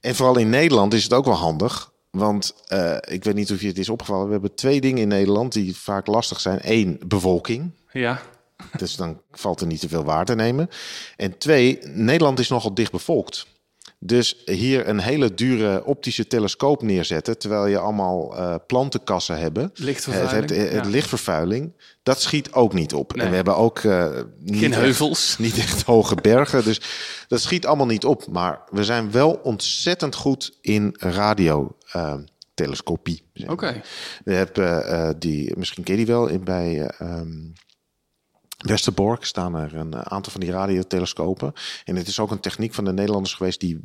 En 0.00 0.14
vooral 0.14 0.38
in 0.38 0.50
Nederland 0.50 0.94
is 0.94 1.02
het 1.02 1.12
ook 1.12 1.24
wel 1.24 1.34
handig. 1.34 1.92
Want 2.10 2.54
eh, 2.66 2.96
ik 3.00 3.24
weet 3.24 3.34
niet 3.34 3.52
of 3.52 3.60
je 3.60 3.66
het 3.66 3.78
is 3.78 3.88
opgevallen. 3.88 4.26
We 4.26 4.32
hebben 4.32 4.54
twee 4.54 4.80
dingen 4.80 5.02
in 5.02 5.08
Nederland 5.08 5.52
die 5.52 5.76
vaak 5.76 6.06
lastig 6.06 6.40
zijn. 6.40 6.58
Eén, 6.62 7.00
bewolking. 7.06 7.70
Ja, 7.92 8.20
Dus 8.78 8.96
dan 8.96 9.20
valt 9.30 9.60
er 9.60 9.66
niet 9.66 9.80
te 9.80 9.88
veel 9.88 10.04
waar 10.04 10.24
te 10.24 10.34
nemen. 10.34 10.68
En 11.16 11.38
twee, 11.38 11.78
Nederland 11.82 12.38
is 12.38 12.48
nogal 12.48 12.74
dicht 12.74 12.92
bevolkt. 12.92 13.46
Dus 14.00 14.42
hier 14.44 14.88
een 14.88 14.98
hele 14.98 15.34
dure 15.34 15.84
optische 15.84 16.26
telescoop 16.26 16.82
neerzetten, 16.82 17.38
terwijl 17.38 17.66
je 17.66 17.78
allemaal 17.78 18.36
uh, 18.36 18.54
plantenkassen 18.66 19.38
hebben. 19.38 19.70
Lichtvervuiling. 19.74 20.50
Het, 20.50 20.72
het, 20.72 20.86
lichtvervuiling, 20.86 21.72
dat 22.02 22.20
schiet 22.20 22.52
ook 22.52 22.72
niet 22.72 22.94
op. 22.94 23.12
En 23.12 23.30
we 23.30 23.34
hebben 23.34 23.56
ook 23.56 23.82
uh, 23.82 24.06
niet 24.38 24.58
Geen 24.58 24.72
heuvels. 24.72 25.28
Echt, 25.30 25.38
niet 25.46 25.58
echt 25.58 25.82
hoge 25.82 26.14
bergen. 26.14 26.64
dus 26.64 26.80
dat 27.28 27.40
schiet 27.40 27.66
allemaal 27.66 27.86
niet 27.86 28.04
op. 28.04 28.26
Maar 28.30 28.60
we 28.70 28.84
zijn 28.84 29.10
wel 29.10 29.40
ontzettend 29.42 30.14
goed 30.14 30.58
in 30.60 30.94
radio. 30.98 31.76
Uh, 31.96 32.14
telescopie. 32.54 33.22
Oké. 33.34 33.52
Okay. 33.52 33.82
We 34.24 34.32
hebben 34.32 35.18
die, 35.18 35.56
misschien 35.56 35.84
ken 35.84 35.98
je 35.98 36.04
die 36.04 36.14
wel, 36.14 36.26
in, 36.26 36.44
bij 36.44 36.90
um, 37.00 37.52
Westerbork 38.58 39.24
staan 39.24 39.54
er 39.54 39.74
een 39.74 39.94
aantal 39.94 40.32
van 40.32 40.40
die 40.40 40.50
radiotelescopen. 40.50 41.52
En 41.84 41.96
het 41.96 42.08
is 42.08 42.20
ook 42.20 42.30
een 42.30 42.40
techniek 42.40 42.74
van 42.74 42.84
de 42.84 42.92
Nederlanders 42.92 43.34
geweest 43.34 43.60
die 43.60 43.80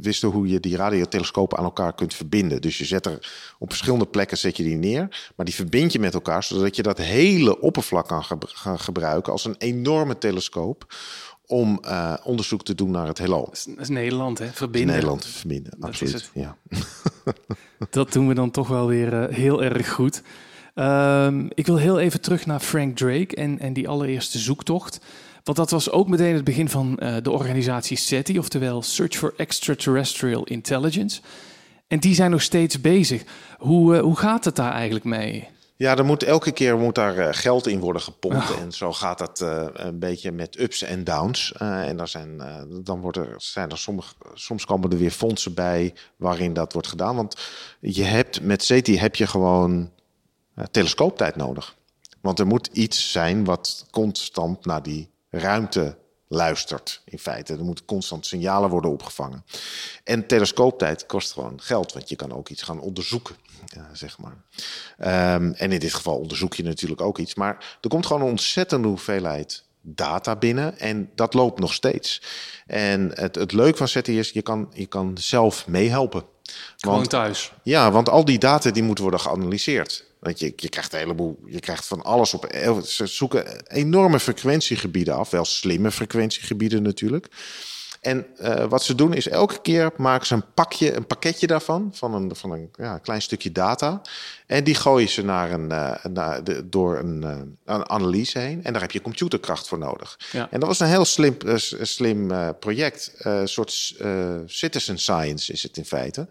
wisten 0.00 0.28
hoe 0.28 0.48
je 0.48 0.60
die 0.60 0.76
radiotelescopen 0.76 1.58
aan 1.58 1.64
elkaar 1.64 1.94
kunt 1.94 2.14
verbinden. 2.14 2.60
Dus 2.60 2.78
je 2.78 2.84
zet 2.84 3.06
er 3.06 3.32
op 3.58 3.68
verschillende 3.68 4.06
plekken 4.06 4.38
zet 4.38 4.56
je 4.56 4.62
die 4.62 4.76
neer, 4.76 5.30
maar 5.36 5.46
die 5.46 5.54
verbind 5.54 5.92
je 5.92 5.98
met 5.98 6.14
elkaar 6.14 6.42
zodat 6.42 6.76
je 6.76 6.82
dat 6.82 6.98
hele 6.98 7.60
oppervlak 7.60 8.08
kan 8.08 8.24
gaan 8.38 8.80
gebruiken 8.80 9.32
als 9.32 9.44
een 9.44 9.56
enorme 9.58 10.18
telescoop 10.18 10.94
om 11.46 11.80
uh, 11.84 12.14
onderzoek 12.24 12.64
te 12.64 12.74
doen 12.74 12.90
naar 12.90 13.06
het 13.06 13.18
heelal. 13.18 13.44
Dat 13.44 13.66
is 13.78 13.88
Nederland, 13.88 14.38
hè? 14.38 14.46
Verbinden. 14.52 14.94
Nederland 14.94 15.26
verbinden, 15.26 15.72
dat 15.78 15.88
absoluut. 15.88 16.30
Ja. 16.34 16.56
dat 17.90 18.12
doen 18.12 18.28
we 18.28 18.34
dan 18.34 18.50
toch 18.50 18.68
wel 18.68 18.86
weer 18.86 19.12
uh, 19.12 19.36
heel 19.36 19.62
erg 19.62 19.90
goed. 19.90 20.22
Um, 20.74 21.48
ik 21.54 21.66
wil 21.66 21.76
heel 21.76 22.00
even 22.00 22.20
terug 22.20 22.46
naar 22.46 22.60
Frank 22.60 22.96
Drake 22.96 23.36
en, 23.36 23.58
en 23.58 23.72
die 23.72 23.88
allereerste 23.88 24.38
zoektocht. 24.38 25.00
Want 25.44 25.56
dat 25.56 25.70
was 25.70 25.90
ook 25.90 26.08
meteen 26.08 26.34
het 26.34 26.44
begin 26.44 26.68
van 26.68 26.98
uh, 26.98 27.16
de 27.22 27.30
organisatie 27.30 27.96
SETI, 27.96 28.38
oftewel 28.38 28.82
Search 28.82 29.16
for 29.16 29.34
Extraterrestrial 29.36 30.44
Intelligence. 30.44 31.20
En 31.86 31.98
die 31.98 32.14
zijn 32.14 32.30
nog 32.30 32.42
steeds 32.42 32.80
bezig. 32.80 33.24
Hoe, 33.58 33.94
uh, 33.94 34.00
hoe 34.00 34.16
gaat 34.16 34.44
het 34.44 34.56
daar 34.56 34.72
eigenlijk 34.72 35.04
mee? 35.04 35.48
Ja, 35.76 35.96
er 35.96 36.04
moet 36.04 36.22
elke 36.22 36.52
keer 36.52 36.78
moet 36.78 36.94
daar 36.94 37.18
uh, 37.18 37.28
geld 37.30 37.66
in 37.66 37.80
worden 37.80 38.02
gepompt. 38.02 38.50
Oh. 38.50 38.60
En 38.60 38.72
zo 38.72 38.92
gaat 38.92 39.18
dat 39.18 39.40
uh, 39.40 39.66
een 39.72 39.98
beetje 39.98 40.32
met 40.32 40.60
ups 40.60 40.82
en 40.82 41.04
downs. 41.04 41.54
Uh, 41.62 41.88
en 41.88 41.96
daar 41.96 42.08
zijn, 42.08 42.42
dan 42.84 43.00
wordt 43.00 43.16
er, 43.16 43.34
zijn 43.36 43.70
er 43.70 43.78
sommige, 43.78 44.14
soms 44.34 44.64
komen 44.64 44.90
er 44.90 44.98
weer 44.98 45.10
fondsen 45.10 45.54
bij 45.54 45.94
waarin 46.16 46.52
dat 46.52 46.72
wordt 46.72 46.88
gedaan. 46.88 47.16
Want 47.16 47.36
je 47.80 48.04
hebt 48.04 48.42
met 48.42 48.62
SETI 48.62 48.98
heb 48.98 49.16
je 49.16 49.26
gewoon 49.26 49.90
telescooptijd 50.70 51.36
nodig. 51.36 51.74
Want 52.20 52.38
er 52.38 52.46
moet 52.46 52.66
iets 52.72 53.10
zijn 53.12 53.44
wat 53.44 53.86
constant 53.90 54.64
naar 54.64 54.82
die 54.82 55.10
ruimte 55.30 55.96
luistert, 56.28 57.02
in 57.04 57.18
feite. 57.18 57.52
Er 57.52 57.64
moeten 57.64 57.84
constant 57.84 58.26
signalen 58.26 58.70
worden 58.70 58.90
opgevangen. 58.90 59.44
En 60.04 60.26
telescooptijd 60.26 61.06
kost 61.06 61.32
gewoon 61.32 61.60
geld, 61.60 61.92
want 61.92 62.08
je 62.08 62.16
kan 62.16 62.32
ook 62.32 62.48
iets 62.48 62.62
gaan 62.62 62.80
onderzoeken, 62.80 63.36
zeg 63.92 64.18
maar. 64.18 64.36
Um, 65.34 65.52
en 65.52 65.72
in 65.72 65.78
dit 65.78 65.94
geval 65.94 66.18
onderzoek 66.18 66.54
je 66.54 66.62
natuurlijk 66.62 67.00
ook 67.00 67.18
iets. 67.18 67.34
Maar 67.34 67.78
er 67.80 67.88
komt 67.88 68.06
gewoon 68.06 68.22
een 68.22 68.28
ontzettende 68.28 68.88
hoeveelheid 68.88 69.64
data 69.80 70.36
binnen 70.36 70.78
en 70.78 71.10
dat 71.14 71.34
loopt 71.34 71.60
nog 71.60 71.72
steeds. 71.72 72.22
En 72.66 73.10
het, 73.14 73.34
het 73.34 73.52
leuke 73.52 73.76
van 73.76 73.88
SETI 73.88 74.18
is, 74.18 74.30
je 74.30 74.42
kan, 74.42 74.70
je 74.72 74.86
kan 74.86 75.18
zelf 75.18 75.66
meehelpen. 75.66 76.24
Gewoon 76.76 77.06
thuis. 77.06 77.52
Ja, 77.62 77.90
want 77.90 78.08
al 78.08 78.24
die 78.24 78.38
data 78.38 78.70
die 78.70 78.82
moeten 78.82 79.02
worden 79.02 79.20
geanalyseerd. 79.20 80.04
Want 80.24 80.38
je, 80.38 80.52
je 80.56 80.68
krijgt 80.68 80.92
een 80.92 80.98
heleboel, 80.98 81.38
je 81.46 81.60
krijgt 81.60 81.86
van 81.86 82.02
alles 82.02 82.34
op. 82.34 82.46
Ze 82.84 83.06
zoeken 83.06 83.66
enorme 83.66 84.20
frequentiegebieden 84.20 85.14
af, 85.14 85.30
wel 85.30 85.44
slimme 85.44 85.90
frequentiegebieden 85.90 86.82
natuurlijk. 86.82 87.28
En 88.04 88.26
uh, 88.40 88.64
wat 88.64 88.82
ze 88.82 88.94
doen 88.94 89.14
is 89.14 89.28
elke 89.28 89.60
keer 89.60 89.90
maken 89.96 90.26
ze 90.26 90.34
een 90.34 90.52
pakje, 90.54 90.94
een 90.94 91.06
pakketje 91.06 91.46
daarvan, 91.46 91.90
van 91.94 92.14
een, 92.14 92.36
van 92.36 92.50
een 92.50 92.70
ja, 92.76 92.98
klein 92.98 93.22
stukje 93.22 93.52
data. 93.52 94.00
En 94.46 94.64
die 94.64 94.74
gooien 94.74 95.08
ze 95.08 95.22
naar 95.22 95.50
een, 95.52 95.70
uh, 95.70 96.04
naar 96.04 96.44
de, 96.44 96.68
door 96.68 96.98
een, 96.98 97.22
uh, 97.22 97.38
een, 97.64 97.90
analyse 97.90 98.38
heen. 98.38 98.64
En 98.64 98.72
daar 98.72 98.82
heb 98.82 98.90
je 98.90 99.00
computerkracht 99.00 99.68
voor 99.68 99.78
nodig. 99.78 100.18
Ja. 100.32 100.48
En 100.50 100.60
dat 100.60 100.68
was 100.68 100.80
een 100.80 100.86
heel 100.86 101.04
slim, 101.04 101.36
slim 101.80 102.32
project. 102.58 103.14
Een 103.18 103.48
soort 103.48 103.94
citizen 104.46 104.98
science 104.98 105.52
is 105.52 105.62
het 105.62 105.76
in 105.76 105.84
feite. 105.84 106.28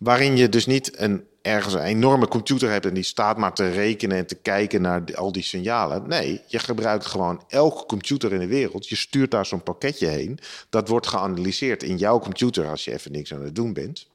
Waarin 0.00 0.36
je 0.36 0.48
dus 0.48 0.66
niet 0.66 1.00
een, 1.00 1.24
ergens 1.42 1.74
een 1.74 1.80
enorme 1.80 2.28
computer 2.28 2.70
hebt 2.70 2.86
en 2.86 2.94
die 2.94 3.02
staat 3.02 3.36
maar 3.36 3.54
te 3.54 3.70
rekenen 3.70 4.16
en 4.16 4.26
te 4.26 4.34
kijken 4.34 4.82
naar 4.82 5.02
al 5.14 5.32
die 5.32 5.42
signalen. 5.42 6.08
Nee, 6.08 6.40
je 6.46 6.58
gebruikt 6.58 7.06
gewoon 7.06 7.44
elke 7.48 7.86
computer 7.86 8.32
in 8.32 8.38
de 8.38 8.46
wereld. 8.46 8.88
Je 8.88 8.96
stuurt 8.96 9.30
daar 9.30 9.46
zo'n 9.46 9.62
pakketje 9.62 10.06
heen. 10.06 10.38
Dat 10.68 10.88
wordt 10.88 11.06
geanalyseerd 11.06 11.82
in 11.82 11.96
jouw 11.96 12.18
computer 12.18 12.68
als 12.68 12.84
je 12.84 12.92
even 12.92 13.12
niks 13.12 13.34
aan 13.34 13.42
het 13.42 13.54
doen 13.54 13.72
bent. 13.72 14.06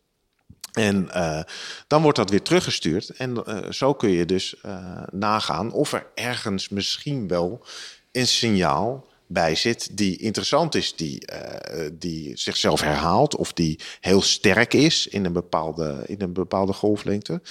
En 0.74 1.10
uh, 1.16 1.42
dan 1.88 2.02
wordt 2.02 2.18
dat 2.18 2.30
weer 2.30 2.42
teruggestuurd. 2.42 3.10
En 3.10 3.44
uh, 3.48 3.72
zo 3.72 3.94
kun 3.94 4.10
je 4.10 4.26
dus 4.26 4.56
uh, 4.66 5.04
nagaan 5.12 5.72
of 5.72 5.94
er 5.94 6.06
ergens 6.16 6.70
misschien 6.70 7.28
wel 7.28 7.66
een 8.12 8.28
signaal 8.28 9.08
bij 9.32 9.56
zit 9.56 9.98
die 9.98 10.18
interessant 10.18 10.76
is, 10.76 10.96
die, 10.96 11.32
uh, 11.34 11.90
die 11.94 12.38
zichzelf 12.38 12.82
herhaalt 12.82 13.36
of 13.36 13.54
die 13.54 13.80
heel 14.00 14.22
sterk 14.22 14.74
is 14.74 15.08
in 15.08 15.26
een 15.26 15.34
bepaalde, 15.34 16.04
in 16.06 16.22
een 16.22 16.34
bepaalde 16.34 16.74
golflengte. 16.74 17.42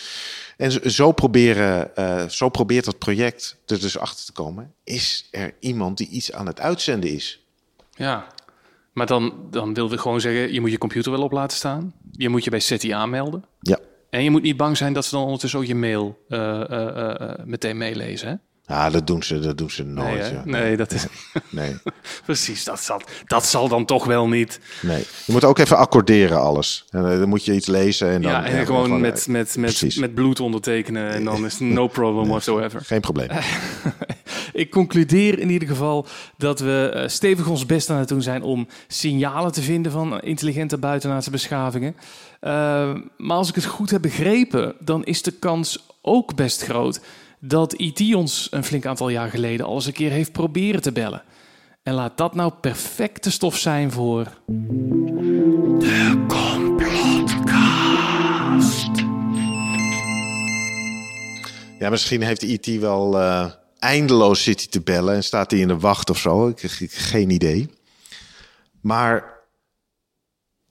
En 0.56 0.90
zo, 0.90 1.12
proberen, 1.12 1.90
uh, 1.98 2.28
zo 2.28 2.48
probeert 2.48 2.84
dat 2.84 2.98
project 2.98 3.56
er 3.66 3.80
dus 3.80 3.98
achter 3.98 4.24
te 4.24 4.32
komen. 4.32 4.74
Is 4.84 5.28
er 5.30 5.54
iemand 5.60 5.96
die 5.96 6.08
iets 6.08 6.32
aan 6.32 6.46
het 6.46 6.60
uitzenden 6.60 7.10
is? 7.10 7.44
Ja, 7.94 8.26
maar 8.92 9.06
dan, 9.06 9.34
dan 9.50 9.74
willen 9.74 9.90
we 9.90 9.98
gewoon 9.98 10.20
zeggen, 10.20 10.52
je 10.52 10.60
moet 10.60 10.70
je 10.70 10.78
computer 10.78 11.12
wel 11.12 11.22
op 11.22 11.32
laten 11.32 11.56
staan. 11.56 11.94
Je 12.12 12.28
moet 12.28 12.44
je 12.44 12.50
bij 12.50 12.60
SETI 12.60 12.90
aanmelden. 12.90 13.44
Ja. 13.60 13.78
En 14.10 14.22
je 14.22 14.30
moet 14.30 14.42
niet 14.42 14.56
bang 14.56 14.76
zijn 14.76 14.92
dat 14.92 15.04
ze 15.04 15.14
dan 15.14 15.24
ondertussen 15.24 15.58
ook 15.58 15.64
je 15.64 15.74
mail 15.74 16.24
uh, 16.28 17.32
meteen 17.44 17.76
meelezen, 17.76 18.28
hè? 18.28 18.34
Ja, 18.68 18.90
dat 18.90 19.06
doen 19.06 19.22
ze, 19.22 19.38
dat 19.38 19.58
doen 19.58 19.70
ze 19.70 19.84
nooit. 19.84 20.20
Nee, 20.20 20.32
ja. 20.32 20.42
nee 20.44 20.76
dat 20.76 20.92
is. 20.92 21.06
Nee. 21.50 21.76
Precies, 22.26 22.64
dat 22.64 22.80
zal, 22.80 23.00
dat 23.26 23.46
zal 23.46 23.68
dan 23.68 23.84
toch 23.84 24.04
wel 24.04 24.28
niet. 24.28 24.60
Nee. 24.82 25.04
Je 25.24 25.32
moet 25.32 25.44
ook 25.44 25.58
even 25.58 25.76
accorderen 25.76 26.40
alles. 26.40 26.84
En 26.90 27.02
dan 27.02 27.28
moet 27.28 27.44
je 27.44 27.54
iets 27.54 27.66
lezen 27.66 28.08
en 28.08 28.22
dan. 28.22 28.30
Ja, 28.30 28.44
en 28.44 28.56
ja, 28.56 28.64
gewoon 28.64 29.00
met, 29.00 29.26
met, 29.26 29.56
met, 29.56 29.96
met 29.98 30.14
bloed 30.14 30.40
ondertekenen 30.40 31.10
en 31.10 31.24
dan 31.24 31.44
is 31.44 31.58
no 31.58 31.86
problem 31.86 32.22
Nee, 32.22 32.30
whatsoever. 32.30 32.80
Geen 32.84 33.00
probleem. 33.00 33.28
Ik 34.52 34.70
concludeer 34.70 35.38
in 35.38 35.50
ieder 35.50 35.68
geval 35.68 36.06
dat 36.36 36.60
we 36.60 36.90
eh, 36.94 37.08
stevig 37.08 37.48
ons 37.48 37.66
best 37.66 37.90
aan 37.90 37.98
het 37.98 38.08
doen 38.08 38.22
zijn 38.22 38.42
om 38.42 38.66
signalen 38.86 39.52
te 39.52 39.62
vinden 39.62 39.92
van 39.92 40.20
intelligente 40.20 40.78
buitenaardse 40.78 41.30
beschavingen. 41.30 41.96
Uh, 42.40 42.50
maar 43.16 43.36
als 43.36 43.48
ik 43.48 43.54
het 43.54 43.64
goed 43.64 43.90
heb 43.90 44.02
begrepen, 44.02 44.74
dan 44.80 45.04
is 45.04 45.22
de 45.22 45.32
kans 45.32 45.86
ook 46.02 46.34
best 46.34 46.62
groot 46.62 47.00
dat 47.40 47.74
IT 47.74 48.14
ons 48.14 48.48
een 48.50 48.64
flink 48.64 48.86
aantal 48.86 49.08
jaar 49.08 49.30
geleden 49.30 49.66
al 49.66 49.74
eens 49.74 49.86
een 49.86 49.92
keer 49.92 50.10
heeft 50.10 50.32
proberen 50.32 50.82
te 50.82 50.92
bellen. 50.92 51.22
En 51.82 51.94
laat 51.94 52.16
dat 52.16 52.34
nou 52.34 52.52
perfecte 52.52 53.30
stof 53.30 53.56
zijn 53.56 53.92
voor. 53.92 54.24
De 55.78 56.24
Complotcast. 56.28 57.06
Ja, 61.78 61.90
misschien 61.90 62.22
heeft 62.22 62.42
IT 62.42 62.80
wel 62.80 63.20
uh, 63.20 63.50
eindeloos 63.78 64.42
zitten 64.42 64.70
te 64.70 64.80
bellen 64.80 65.14
en 65.14 65.24
staat 65.24 65.50
hij 65.50 65.60
in 65.60 65.68
de 65.68 65.78
wacht 65.78 66.10
of 66.10 66.18
zo. 66.18 66.48
Ik 66.48 66.60
heb 66.60 66.90
geen 66.92 67.30
idee. 67.30 67.70
Maar 68.80 69.36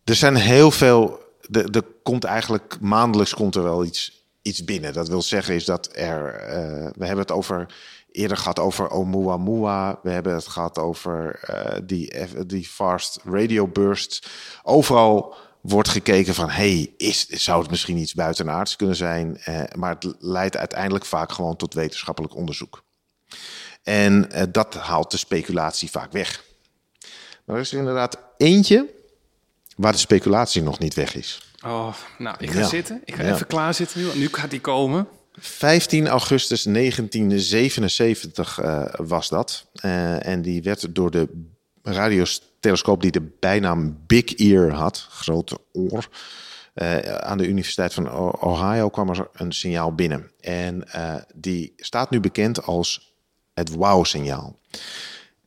er 0.04 0.16
zijn 0.16 0.36
heel 0.36 0.72
veel. 0.72 1.20
Er, 1.52 1.70
er 1.70 1.84
komt 2.04 2.24
eigenlijk 2.24 2.78
maandelijks 2.80 3.34
komt 3.34 3.56
er 3.56 3.64
wel 3.64 3.86
iets 3.86 4.17
iets 4.48 4.64
binnen. 4.64 4.94
Dat 4.94 5.08
wil 5.08 5.22
zeggen 5.22 5.56
is 5.56 5.66
dat 5.66 5.90
er, 5.94 6.42
uh, 6.42 6.90
we 6.96 7.06
hebben 7.06 7.26
het 7.26 7.32
over, 7.32 7.74
eerder 8.12 8.38
gehad 8.38 8.60
over 8.60 8.90
Oumuamua. 8.92 10.00
We 10.04 10.10
hebben 10.10 10.34
het 10.34 10.48
gehad 10.48 10.78
over 10.78 11.40
uh, 11.50 11.78
die, 11.84 12.14
die 12.46 12.68
fast 12.68 13.20
radio 13.24 13.68
burst. 13.68 14.28
Overal 14.64 15.36
wordt 15.62 15.90
gekeken 15.90 16.34
van, 16.34 16.50
hey, 16.50 16.94
is, 16.98 17.28
zou 17.28 17.62
het 17.62 17.70
misschien 17.70 17.98
iets 17.98 18.14
buitenaards 18.14 18.76
kunnen 18.76 18.96
zijn? 18.96 19.42
Maar 19.76 19.98
het 20.00 20.16
leidt 20.20 20.58
uiteindelijk 20.58 21.06
vaak 21.06 21.32
gewoon 21.32 21.56
tot 21.56 21.74
wetenschappelijk 21.74 22.36
onderzoek. 22.36 22.84
En 23.84 24.30
dat 24.52 24.74
haalt 24.74 25.12
de 25.12 25.18
speculatie 25.18 25.90
vaak 25.90 26.12
weg. 26.12 26.44
Maar 27.46 27.56
er 27.56 27.62
is 27.62 27.72
er 27.72 27.78
inderdaad 27.78 28.18
eentje 28.38 28.90
waar 29.78 29.92
de 29.92 29.98
speculatie 29.98 30.62
nog 30.62 30.80
niet 30.80 30.94
weg 30.94 31.16
is. 31.16 31.47
Oh, 31.68 31.94
nou, 32.18 32.36
ik 32.40 32.52
ga 32.52 32.60
Ja. 32.60 32.68
zitten. 32.68 33.02
Ik 33.06 33.16
ga 33.16 33.24
Ja. 33.24 33.34
even 33.34 33.48
klaarzitten 33.48 34.00
nu. 34.00 34.06
want 34.06 34.18
Nu 34.20 34.28
gaat 34.32 34.50
die 34.50 34.62
komen. 34.62 35.08
15 35.40 36.08
augustus 36.08 36.64
1977 36.64 38.60
uh, 38.62 38.84
was 38.98 39.30
dat. 39.30 39.66
Uh, 39.86 40.28
en 40.28 40.42
die 40.42 40.62
werd 40.64 40.96
door 40.96 41.12
de 41.12 41.28
radiotelescoop 41.84 43.02
die 43.02 43.12
de 43.12 43.22
bijnaam 43.40 43.98
Big 44.08 44.36
Ear 44.36 44.72
had, 44.72 45.08
grote 45.10 45.58
oor. 45.74 46.08
Uh, 46.76 46.98
aan 46.98 47.38
de 47.38 47.48
Universiteit 47.48 47.94
van 47.94 48.12
Ohio 48.42 48.90
kwam 48.90 49.10
er 49.10 49.28
een 49.34 49.52
signaal 49.52 49.96
binnen. 49.96 50.32
En 50.40 50.84
die 51.36 51.74
staat 51.76 52.10
nu 52.10 52.20
bekend 52.20 52.64
als 52.66 53.16
het 53.54 53.70
wow-signaal. 53.70 54.60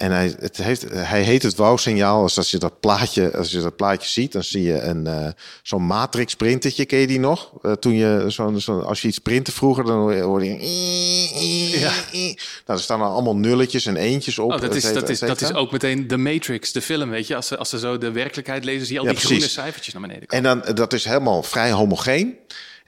En 0.01 0.13
hij, 0.13 0.35
het 0.39 0.57
heeft, 0.57 0.85
hij 0.93 1.23
heet 1.23 1.43
het 1.43 1.57
wow-signaal. 1.57 2.23
Dus 2.23 2.37
als 2.37 2.51
je 2.51 2.59
dat 2.59 2.81
plaatje, 2.81 3.37
als 3.37 3.51
je 3.51 3.61
dat 3.61 3.77
plaatje 3.77 4.09
ziet, 4.09 4.33
dan 4.33 4.45
zie 4.45 4.63
je 4.63 4.81
een 4.81 5.07
uh, 5.07 5.27
zo'n 5.63 5.87
matrix 5.87 6.35
printertje. 6.35 6.85
Ken 6.85 6.99
je 6.99 7.07
die 7.07 7.21
nog? 7.21 7.53
Uh, 7.63 7.73
toen 7.73 7.93
je 7.93 8.25
zo'n, 8.27 8.61
zo, 8.61 8.79
als 8.81 9.03
je 9.03 9.09
iets 9.09 9.19
printte 9.19 9.53
vroeger, 9.53 9.85
dan 9.85 10.21
hoorde 10.21 10.45
je. 10.45 11.79
Ja. 11.79 11.93
Nou, 12.13 12.79
er 12.79 12.81
staan 12.81 12.99
dan 12.99 13.11
allemaal 13.11 13.37
nulletjes 13.37 13.87
en 13.87 13.97
eentjes 13.97 14.39
op. 14.39 14.53
Oh, 14.53 14.61
dat, 14.61 14.75
is, 14.75 14.93
dat, 14.93 15.09
is, 15.09 15.19
dat 15.19 15.41
is 15.41 15.53
ook 15.53 15.73
meteen 15.73 16.09
de 16.09 16.17
Matrix, 16.17 16.73
de 16.73 16.83
film, 16.83 17.11
weet 17.11 17.27
je. 17.27 17.37
Als 17.37 17.47
ze, 17.47 17.57
als 17.57 17.69
ze 17.69 17.79
zo 17.79 17.99
de 17.99 18.11
werkelijkheid 18.11 18.65
lezen, 18.65 18.87
zie 18.87 18.95
je 18.95 19.01
al 19.01 19.07
die 19.07 19.17
groene 19.17 19.49
cijfertjes 19.49 19.95
naar 19.95 20.03
beneden 20.03 20.27
komen. 20.27 20.51
En 20.51 20.63
dan, 20.63 20.75
dat 20.75 20.93
is 20.93 21.05
helemaal 21.05 21.43
vrij 21.43 21.71
homogeen. 21.71 22.37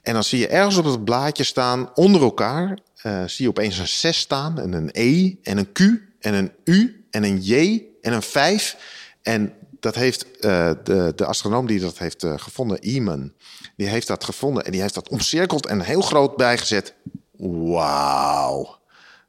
En 0.01 0.13
dan 0.13 0.23
zie 0.23 0.39
je 0.39 0.47
ergens 0.47 0.77
op 0.77 0.85
het 0.85 1.03
blaadje 1.03 1.43
staan, 1.43 1.89
onder 1.93 2.21
elkaar, 2.21 2.77
uh, 3.05 3.23
zie 3.25 3.45
je 3.45 3.49
opeens 3.49 3.77
een 3.77 3.87
6 3.87 4.17
staan 4.17 4.59
en 4.59 4.73
een 4.73 4.89
E 4.91 5.33
en 5.43 5.57
een 5.57 5.71
Q 5.71 5.79
en 6.19 6.33
een 6.33 6.51
U 6.63 7.02
en 7.13 7.23
een 7.23 7.41
J 7.41 7.83
en 8.01 8.13
een 8.13 8.21
5. 8.21 8.77
En 9.21 9.53
dat 9.79 9.95
heeft 9.95 10.25
uh, 10.25 10.71
de, 10.83 11.13
de 11.15 11.25
astronoom 11.25 11.67
die 11.67 11.79
dat 11.79 11.97
heeft 11.97 12.23
uh, 12.23 12.33
gevonden, 12.37 12.79
Eamon, 12.79 13.33
die 13.75 13.87
heeft 13.87 14.07
dat 14.07 14.23
gevonden 14.23 14.65
en 14.65 14.71
die 14.71 14.81
heeft 14.81 14.93
dat 14.93 15.09
omcirkeld 15.09 15.65
en 15.65 15.81
heel 15.81 16.01
groot 16.01 16.35
bijgezet. 16.35 16.93
Wauw. 17.37 18.81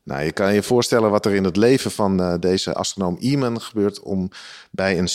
Nou, 0.02 0.22
je 0.22 0.32
kan 0.32 0.54
je 0.54 0.62
voorstellen 0.62 1.10
wat 1.10 1.26
er 1.26 1.34
in 1.34 1.44
het 1.44 1.56
leven 1.56 1.90
van 1.90 2.20
uh, 2.20 2.34
deze 2.40 2.74
astronoom 2.74 3.16
Eamon 3.20 3.60
gebeurt 3.60 4.00
om 4.00 4.30
bij, 4.70 4.98
een 4.98 5.08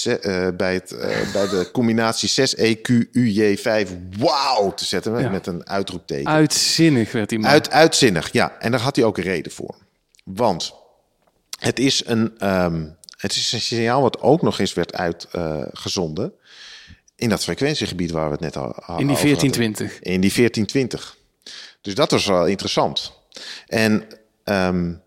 bij, 0.57 0.73
het, 0.73 0.89
bij 1.33 1.47
de 1.47 1.69
combinatie 1.71 2.55
6EQUJ5 2.55 3.89
wauw 4.17 4.73
te 4.73 4.85
zetten 4.85 5.19
ja. 5.19 5.29
met 5.29 5.47
een 5.47 5.69
uitroepteken. 5.69 6.31
Uitzinnig 6.31 7.11
werd 7.11 7.29
hij 7.29 7.41
Uit, 7.41 7.71
uitzinnig, 7.71 8.31
ja. 8.31 8.55
En 8.59 8.71
daar 8.71 8.81
had 8.81 8.95
hij 8.95 9.05
ook 9.05 9.17
een 9.17 9.23
reden 9.23 9.51
voor. 9.51 9.75
Want 10.23 10.78
het 11.59 11.79
is 11.79 12.05
een, 12.05 12.47
um, 12.47 12.97
het 13.17 13.31
is 13.31 13.51
een 13.51 13.61
signaal 13.61 14.01
wat 14.01 14.21
ook 14.21 14.41
nog 14.41 14.59
eens 14.59 14.73
werd 14.73 14.93
uitgezonden. 14.93 16.25
Uh, 16.25 16.47
in 17.15 17.29
dat 17.29 17.43
frequentiegebied 17.43 18.11
waar 18.11 18.25
we 18.25 18.31
het 18.31 18.39
net 18.39 18.57
al 18.57 18.73
hadden. 18.75 19.07
In 19.07 19.13
die 19.13 19.23
1420. 19.23 19.99
In 19.99 20.21
die 20.21 20.33
1420. 20.33 21.17
Dus 21.81 21.95
dat 21.95 22.11
was 22.11 22.25
wel 22.25 22.45
interessant. 22.45 23.13
En 23.67 24.07
um, 24.43 25.01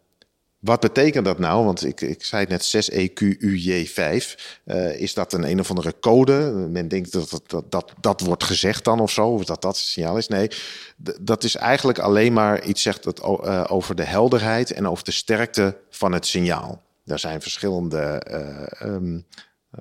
wat 0.62 0.81
betekent 0.81 1.25
dat 1.25 1.38
nou? 1.38 1.64
Want 1.64 1.85
ik, 1.85 2.00
ik 2.00 2.25
zei 2.25 2.47
het 2.49 2.73
net 2.73 2.90
6EQUJ5. 2.90 4.40
Uh, 4.64 5.00
is 5.00 5.14
dat 5.14 5.33
een 5.33 5.50
een 5.50 5.61
of 5.61 5.69
andere 5.69 5.95
code? 6.00 6.33
Men 6.71 6.88
denkt 6.88 7.12
dat 7.12 7.31
dat, 7.31 7.42
dat, 7.47 7.64
dat 7.71 7.92
dat 8.00 8.21
wordt 8.21 8.45
gezegd 8.45 8.85
dan 8.85 9.00
of 9.00 9.11
zo, 9.11 9.28
of 9.28 9.45
dat 9.45 9.62
dat 9.62 9.76
het 9.76 9.87
signaal 9.87 10.16
is. 10.16 10.28
Nee, 10.28 10.50
dat 11.21 11.45
is 11.45 11.57
eigenlijk 11.57 11.99
alleen 11.99 12.33
maar 12.33 12.64
iets 12.64 12.83
zegt 12.83 13.04
het, 13.04 13.21
uh, 13.23 13.64
over 13.69 13.95
de 13.95 14.04
helderheid 14.04 14.73
en 14.73 14.88
over 14.88 15.04
de 15.04 15.11
sterkte 15.11 15.76
van 15.90 16.12
het 16.12 16.26
signaal. 16.26 16.83
Daar 17.04 17.19
zijn 17.19 17.42
verschillende 17.42 18.26
uh, 18.83 18.90
um, 18.92 19.26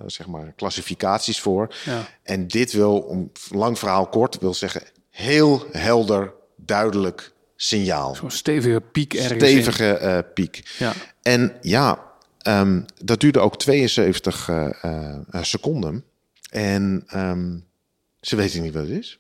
zeg 0.06 0.28
maar 0.28 0.54
klassificaties 0.56 1.40
voor. 1.40 1.76
Ja. 1.86 2.06
En 2.24 2.48
dit 2.48 2.72
wil, 2.72 2.98
om 3.00 3.32
lang 3.50 3.80
verhaal 3.80 4.08
kort, 4.08 4.40
wil 4.40 4.54
zeggen 4.54 4.82
heel 5.10 5.66
helder, 5.72 6.34
duidelijk 6.56 7.31
signaal. 7.62 8.16
Zo'n 8.16 8.32
stevige 8.32 8.82
piek 8.92 9.14
ergens. 9.14 9.44
Stevige 9.44 10.00
uh, 10.02 10.18
piek. 10.34 10.76
Ja. 10.80 10.94
En 11.22 11.54
ja, 11.62 12.12
um, 12.48 12.86
dat 13.04 13.20
duurde 13.20 13.40
ook 13.40 13.58
72 13.58 14.48
uh, 14.48 14.70
uh, 14.86 15.18
seconden. 15.42 16.04
En 16.50 17.04
um, 17.16 17.66
ze 18.22 18.36
weten 18.36 18.62
niet 18.62 18.74
wat 18.74 18.88
het 18.88 18.92
is. 18.92 19.20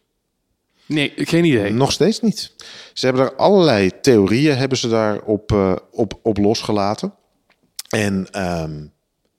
Nee, 0.85 1.13
geen 1.15 1.45
idee. 1.45 1.71
Nog 1.71 1.91
steeds 1.91 2.21
niet. 2.21 2.51
Ze 2.93 3.05
hebben 3.05 3.23
daar 3.23 3.35
allerlei 3.35 3.91
theorieën 4.01 4.57
hebben 4.57 4.77
ze 4.77 4.89
daar 4.89 5.21
op, 5.21 5.51
op, 5.91 6.19
op 6.23 6.37
losgelaten. 6.37 7.13
En 7.89 8.43
um, 8.61 8.91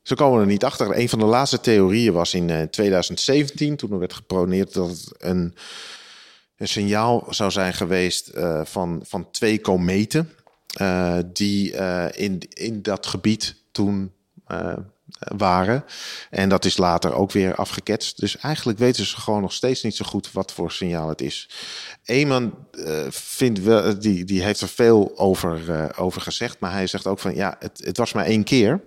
ze 0.03 0.15
komen 0.15 0.41
er 0.41 0.47
niet 0.47 0.65
achter. 0.65 0.99
Een 0.99 1.09
van 1.09 1.19
de 1.19 1.25
laatste 1.25 1.61
theorieën 1.61 2.13
was 2.13 2.35
in 2.35 2.49
uh, 2.49 2.63
2017, 2.63 3.77
toen 3.77 3.93
er 3.93 3.99
werd 3.99 4.13
geproneerd 4.13 4.73
dat 4.73 4.89
het 4.89 5.15
een 5.19 5.55
een 6.63 6.69
signaal 6.69 7.27
zou 7.29 7.51
zijn 7.51 7.75
geweest 7.75 8.31
uh, 8.35 8.61
van, 8.65 9.03
van 9.05 9.31
twee 9.31 9.61
kometen. 9.61 10.33
Uh, 10.81 11.19
die 11.27 11.73
uh, 11.73 12.05
in, 12.13 12.43
in 12.49 12.83
dat 12.83 13.07
gebied 13.07 13.55
toen 13.73 14.13
waren. 15.37 15.85
En 16.31 16.49
dat 16.49 16.65
is 16.65 16.77
later 16.77 17.15
ook 17.15 17.33
weer 17.33 17.55
afgeketst. 17.55 18.21
Dus 18.21 18.37
eigenlijk 18.37 18.79
weten 18.79 19.07
ze 19.07 19.17
gewoon 19.17 19.41
nog 19.41 19.53
steeds 19.53 19.83
niet 19.83 19.97
zo 19.97 20.05
goed 20.05 20.33
wat 20.33 20.53
voor 20.53 20.73
signaal 20.73 21.09
het 21.09 21.21
is. 21.21 21.51
Eamon 22.05 22.55
vindt 23.11 23.63
wel, 23.63 23.99
die, 23.99 24.25
die 24.25 24.43
heeft 24.43 24.61
er 24.61 24.69
veel 24.69 25.13
over, 25.17 25.91
over 25.99 26.21
gezegd. 26.21 26.61
Maar 26.61 26.73
hij 26.73 26.87
zegt 26.87 27.07
ook 27.07 27.19
van 27.19 27.35
ja, 27.35 27.57
het, 27.59 27.81
het 27.85 27.97
was 27.97 28.13
maar 28.13 28.25
één 28.25 28.45
keer. 28.45 28.81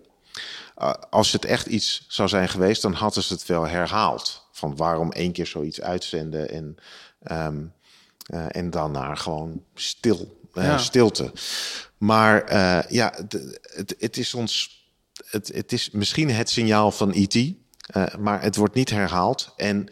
als 1.10 1.32
het 1.32 1.46
echt 1.46 1.66
iets 1.66 2.06
zou 2.08 2.30
zijn 2.30 2.50
geweest, 2.50 2.82
dan 2.82 2.94
hadden 2.94 3.24
ze 3.24 3.34
het 3.34 3.46
wel 3.46 3.68
herhaald. 3.68 4.45
Van 4.56 4.76
waarom 4.76 5.12
één 5.12 5.32
keer 5.32 5.48
zoiets 5.48 5.82
uitzenden 5.82 6.50
en 6.50 6.78
Um, 7.32 7.74
uh, 8.34 8.46
en 8.48 8.70
dan 8.70 8.92
naar 8.92 9.18
gewoon 9.18 9.64
stil, 9.74 10.38
uh, 10.54 10.64
ja. 10.64 10.78
stilte. 10.78 11.32
Maar 11.98 12.54
uh, 12.54 12.90
ja, 12.90 13.14
het, 13.62 13.96
het, 14.00 14.18
is 14.18 14.34
ons. 14.34 14.84
Het, 15.26 15.48
het 15.54 15.72
is 15.72 15.92
misschien 15.92 16.30
het 16.30 16.50
signaal 16.50 16.92
van 16.92 17.14
IT, 17.14 17.54
maar 18.20 18.42
het 18.42 18.56
wordt 18.56 18.74
niet 18.74 18.90
herhaald. 18.90 19.54
En 19.58 19.88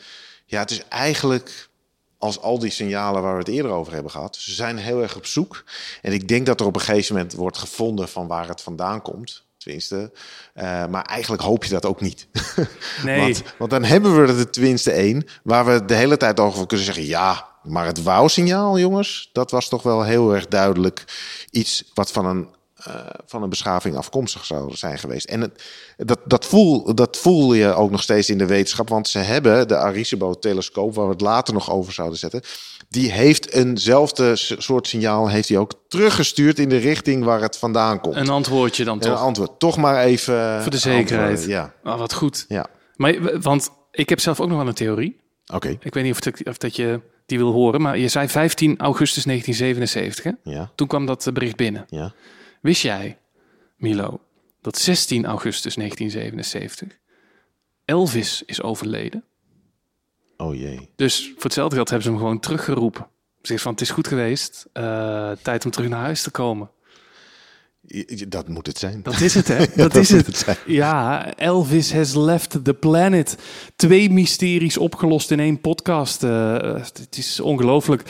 ja, 0.45 0.59
het 0.59 0.71
is 0.71 0.87
eigenlijk 0.87 1.69
als 2.17 2.39
al 2.39 2.59
die 2.59 2.71
signalen 2.71 3.21
waar 3.21 3.33
we 3.33 3.39
het 3.39 3.47
eerder 3.47 3.71
over 3.71 3.93
hebben 3.93 4.11
gehad. 4.11 4.35
Ze 4.35 4.53
zijn 4.53 4.77
heel 4.77 5.01
erg 5.01 5.15
op 5.15 5.25
zoek. 5.25 5.63
En 6.01 6.13
ik 6.13 6.27
denk 6.27 6.45
dat 6.45 6.59
er 6.59 6.65
op 6.65 6.75
een 6.75 6.81
gegeven 6.81 7.15
moment 7.15 7.33
wordt 7.33 7.57
gevonden 7.57 8.09
van 8.09 8.27
waar 8.27 8.47
het 8.47 8.61
vandaan 8.61 9.01
komt. 9.01 9.43
Tenminste. 9.63 10.11
Uh, 10.55 10.85
maar 10.85 11.01
eigenlijk 11.01 11.41
hoop 11.41 11.63
je 11.63 11.69
dat 11.69 11.85
ook 11.85 12.01
niet. 12.01 12.27
Nee. 13.03 13.19
want, 13.19 13.43
want, 13.57 13.71
dan 13.71 13.83
hebben 13.83 14.25
we 14.25 14.33
er 14.33 14.49
tenminste 14.49 14.91
één 14.91 15.25
waar 15.43 15.65
we 15.65 15.85
de 15.85 15.93
hele 15.93 16.17
tijd 16.17 16.39
over 16.39 16.67
kunnen 16.67 16.85
zeggen: 16.85 17.05
ja, 17.05 17.47
maar 17.63 17.85
het 17.85 18.03
wauw-signaal, 18.03 18.79
jongens, 18.79 19.29
dat 19.33 19.51
was 19.51 19.69
toch 19.69 19.83
wel 19.83 20.03
heel 20.03 20.33
erg 20.33 20.47
duidelijk 20.47 21.03
iets 21.51 21.91
wat 21.93 22.11
van 22.11 22.25
een, 22.25 22.47
uh, 22.87 22.95
van 23.25 23.43
een 23.43 23.49
beschaving 23.49 23.95
afkomstig 23.95 24.45
zou 24.45 24.75
zijn 24.75 24.97
geweest. 24.97 25.25
En 25.25 25.41
het, 25.41 25.63
dat, 25.97 26.19
dat, 26.25 26.45
voel, 26.45 26.95
dat 26.95 27.17
voel 27.17 27.53
je 27.53 27.73
ook 27.73 27.91
nog 27.91 28.01
steeds 28.01 28.29
in 28.29 28.37
de 28.37 28.45
wetenschap, 28.45 28.89
want 28.89 29.07
ze 29.07 29.19
hebben 29.19 29.67
de 29.67 29.77
Arecibo-telescoop, 29.77 30.95
waar 30.95 31.05
we 31.05 31.11
het 31.11 31.21
later 31.21 31.53
nog 31.53 31.71
over 31.71 31.93
zouden 31.93 32.17
zetten, 32.17 32.41
die 32.89 33.11
heeft 33.11 33.51
eenzelfde 33.51 34.35
soort 34.35 34.87
signaal, 34.87 35.29
heeft 35.29 35.49
hij 35.49 35.57
ook 35.57 35.73
teruggestuurd 35.87 36.59
in 36.59 36.69
de 36.69 36.77
richting 36.77 37.23
waar 37.23 37.41
het 37.41 37.57
vandaan 37.57 37.99
komt. 37.99 38.15
Een 38.15 38.29
antwoordje 38.29 38.83
dan 38.83 38.99
toch? 38.99 39.11
Een 39.11 39.25
antwoord. 39.25 39.59
Toch 39.59 39.77
maar 39.77 40.03
even. 40.03 40.61
Voor 40.61 40.71
de 40.71 40.77
zekerheid. 40.77 41.45
Ja. 41.45 41.73
Oh, 41.83 41.97
wat 41.97 42.13
goed. 42.13 42.45
Ja. 42.47 42.65
Maar, 42.95 43.41
want 43.41 43.69
ik 43.91 44.09
heb 44.09 44.19
zelf 44.19 44.39
ook 44.39 44.47
nog 44.47 44.57
wel 44.57 44.67
een 44.67 44.73
theorie. 44.73 45.21
Oké. 45.45 45.55
Okay. 45.55 45.77
Ik 45.81 45.93
weet 45.93 46.03
niet 46.03 46.13
of, 46.17 46.25
het, 46.25 46.47
of 46.47 46.57
dat 46.57 46.75
je 46.75 47.01
die 47.25 47.37
wil 47.37 47.51
horen, 47.51 47.81
maar 47.81 47.97
je 47.97 48.07
zei 48.07 48.27
15 48.27 48.77
augustus 48.77 49.23
1977. 49.23 50.23
Hè? 50.23 50.51
Ja. 50.51 50.71
Toen 50.75 50.87
kwam 50.87 51.05
dat 51.05 51.27
eh, 51.27 51.33
bericht 51.33 51.55
binnen. 51.55 51.85
Ja. 51.89 52.13
Wist 52.63 52.81
jij, 52.81 53.17
Milo, 53.77 54.19
dat 54.61 54.77
16 54.77 55.25
augustus 55.25 55.75
1977 55.75 56.99
Elvis 57.85 58.43
is 58.45 58.61
overleden? 58.61 59.23
Oh 60.37 60.55
jee. 60.55 60.89
Dus 60.95 61.31
voor 61.33 61.43
hetzelfde 61.43 61.75
geld 61.75 61.89
hebben 61.89 62.07
ze 62.07 62.13
hem 62.13 62.21
gewoon 62.21 62.39
teruggeroepen. 62.39 63.07
Ze 63.41 63.59
van, 63.59 63.71
het 63.71 63.81
is 63.81 63.89
goed 63.89 64.07
geweest, 64.07 64.65
uh, 64.73 65.31
tijd 65.41 65.65
om 65.65 65.71
terug 65.71 65.89
naar 65.89 65.99
huis 65.99 66.21
te 66.21 66.31
komen. 66.31 66.69
Dat 68.27 68.47
moet 68.47 68.67
het 68.67 68.77
zijn. 68.77 69.03
Dat 69.03 69.19
is 69.19 69.33
het, 69.33 69.47
hè? 69.47 69.57
Dat, 69.67 69.75
dat 69.75 69.95
is 69.95 70.09
het. 70.09 70.45
het 70.45 70.59
ja, 70.65 71.33
Elvis 71.35 71.93
has 71.93 72.15
left 72.15 72.63
the 72.63 72.73
planet. 72.73 73.37
Twee 73.75 74.09
mysteries 74.09 74.77
opgelost 74.77 75.31
in 75.31 75.39
één 75.39 75.61
podcast. 75.61 76.23
Uh, 76.23 76.75
het 76.75 77.17
is 77.17 77.39
ongelooflijk. 77.39 78.03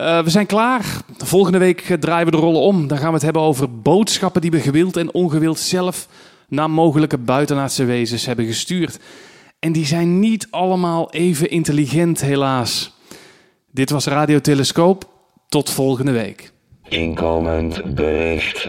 Uh, 0.00 0.22
we 0.22 0.30
zijn 0.30 0.46
klaar. 0.46 0.84
Volgende 1.16 1.58
week 1.58 1.96
draaien 2.00 2.24
we 2.24 2.30
de 2.30 2.36
rollen 2.36 2.60
om. 2.60 2.86
Dan 2.86 2.98
gaan 2.98 3.08
we 3.08 3.14
het 3.14 3.22
hebben 3.22 3.42
over 3.42 3.80
boodschappen 3.80 4.40
die 4.40 4.50
we 4.50 4.60
gewild 4.60 4.96
en 4.96 5.14
ongewild 5.14 5.58
zelf 5.58 6.08
naar 6.48 6.70
mogelijke 6.70 7.18
buitenaardse 7.18 7.84
wezens 7.84 8.26
hebben 8.26 8.46
gestuurd. 8.46 8.98
En 9.58 9.72
die 9.72 9.86
zijn 9.86 10.18
niet 10.20 10.46
allemaal 10.50 11.12
even 11.12 11.50
intelligent, 11.50 12.20
helaas. 12.20 12.92
Dit 13.70 13.90
was 13.90 14.06
Radio 14.06 14.40
Telescoop. 14.40 15.14
Tot 15.48 15.70
volgende 15.70 16.12
week. 16.12 16.52
Inkomend 16.88 17.94
bericht. 17.94 18.68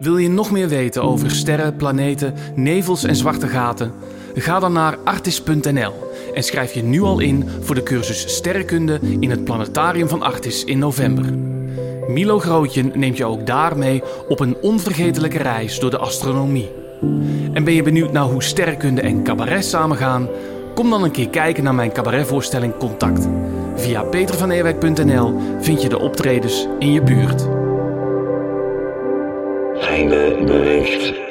Wil 0.00 0.16
je 0.16 0.28
nog 0.28 0.50
meer 0.50 0.68
weten 0.68 1.02
over 1.02 1.30
sterren, 1.30 1.76
planeten, 1.76 2.34
nevels 2.54 3.04
en 3.04 3.16
zwarte 3.16 3.46
gaten? 3.46 3.92
Ga 4.34 4.58
dan 4.60 4.72
naar 4.72 4.98
artis.nl 5.04 5.92
en 6.34 6.42
schrijf 6.42 6.72
je 6.72 6.82
nu 6.82 7.02
al 7.02 7.20
in 7.20 7.48
voor 7.60 7.74
de 7.74 7.82
cursus 7.82 8.34
Sterrenkunde 8.34 8.98
in 9.20 9.30
het 9.30 9.44
Planetarium 9.44 10.08
van 10.08 10.22
Artis 10.22 10.64
in 10.64 10.78
november. 10.78 11.24
Milo 12.08 12.38
Grootje 12.38 12.82
neemt 12.82 13.16
je 13.16 13.24
ook 13.24 13.46
daarmee 13.46 14.02
op 14.28 14.40
een 14.40 14.56
onvergetelijke 14.60 15.38
reis 15.38 15.78
door 15.78 15.90
de 15.90 15.98
astronomie. 15.98 16.70
En 17.52 17.64
ben 17.64 17.74
je 17.74 17.82
benieuwd 17.82 18.12
naar 18.12 18.24
hoe 18.24 18.42
sterrenkunde 18.42 19.00
en 19.00 19.22
cabaret 19.22 19.64
samengaan? 19.64 20.28
Kom 20.74 20.90
dan 20.90 21.02
een 21.02 21.10
keer 21.10 21.28
kijken 21.28 21.64
naar 21.64 21.74
mijn 21.74 21.92
cabaretvoorstelling 21.92 22.76
Contact. 22.76 23.28
Via 23.74 24.02
petervaneerwijk.nl 24.02 25.40
vind 25.60 25.82
je 25.82 25.88
de 25.88 25.98
optredens 25.98 26.66
in 26.78 26.92
je 26.92 27.02
buurt. 27.02 27.48
Einde 29.80 30.42
bericht. 30.46 31.23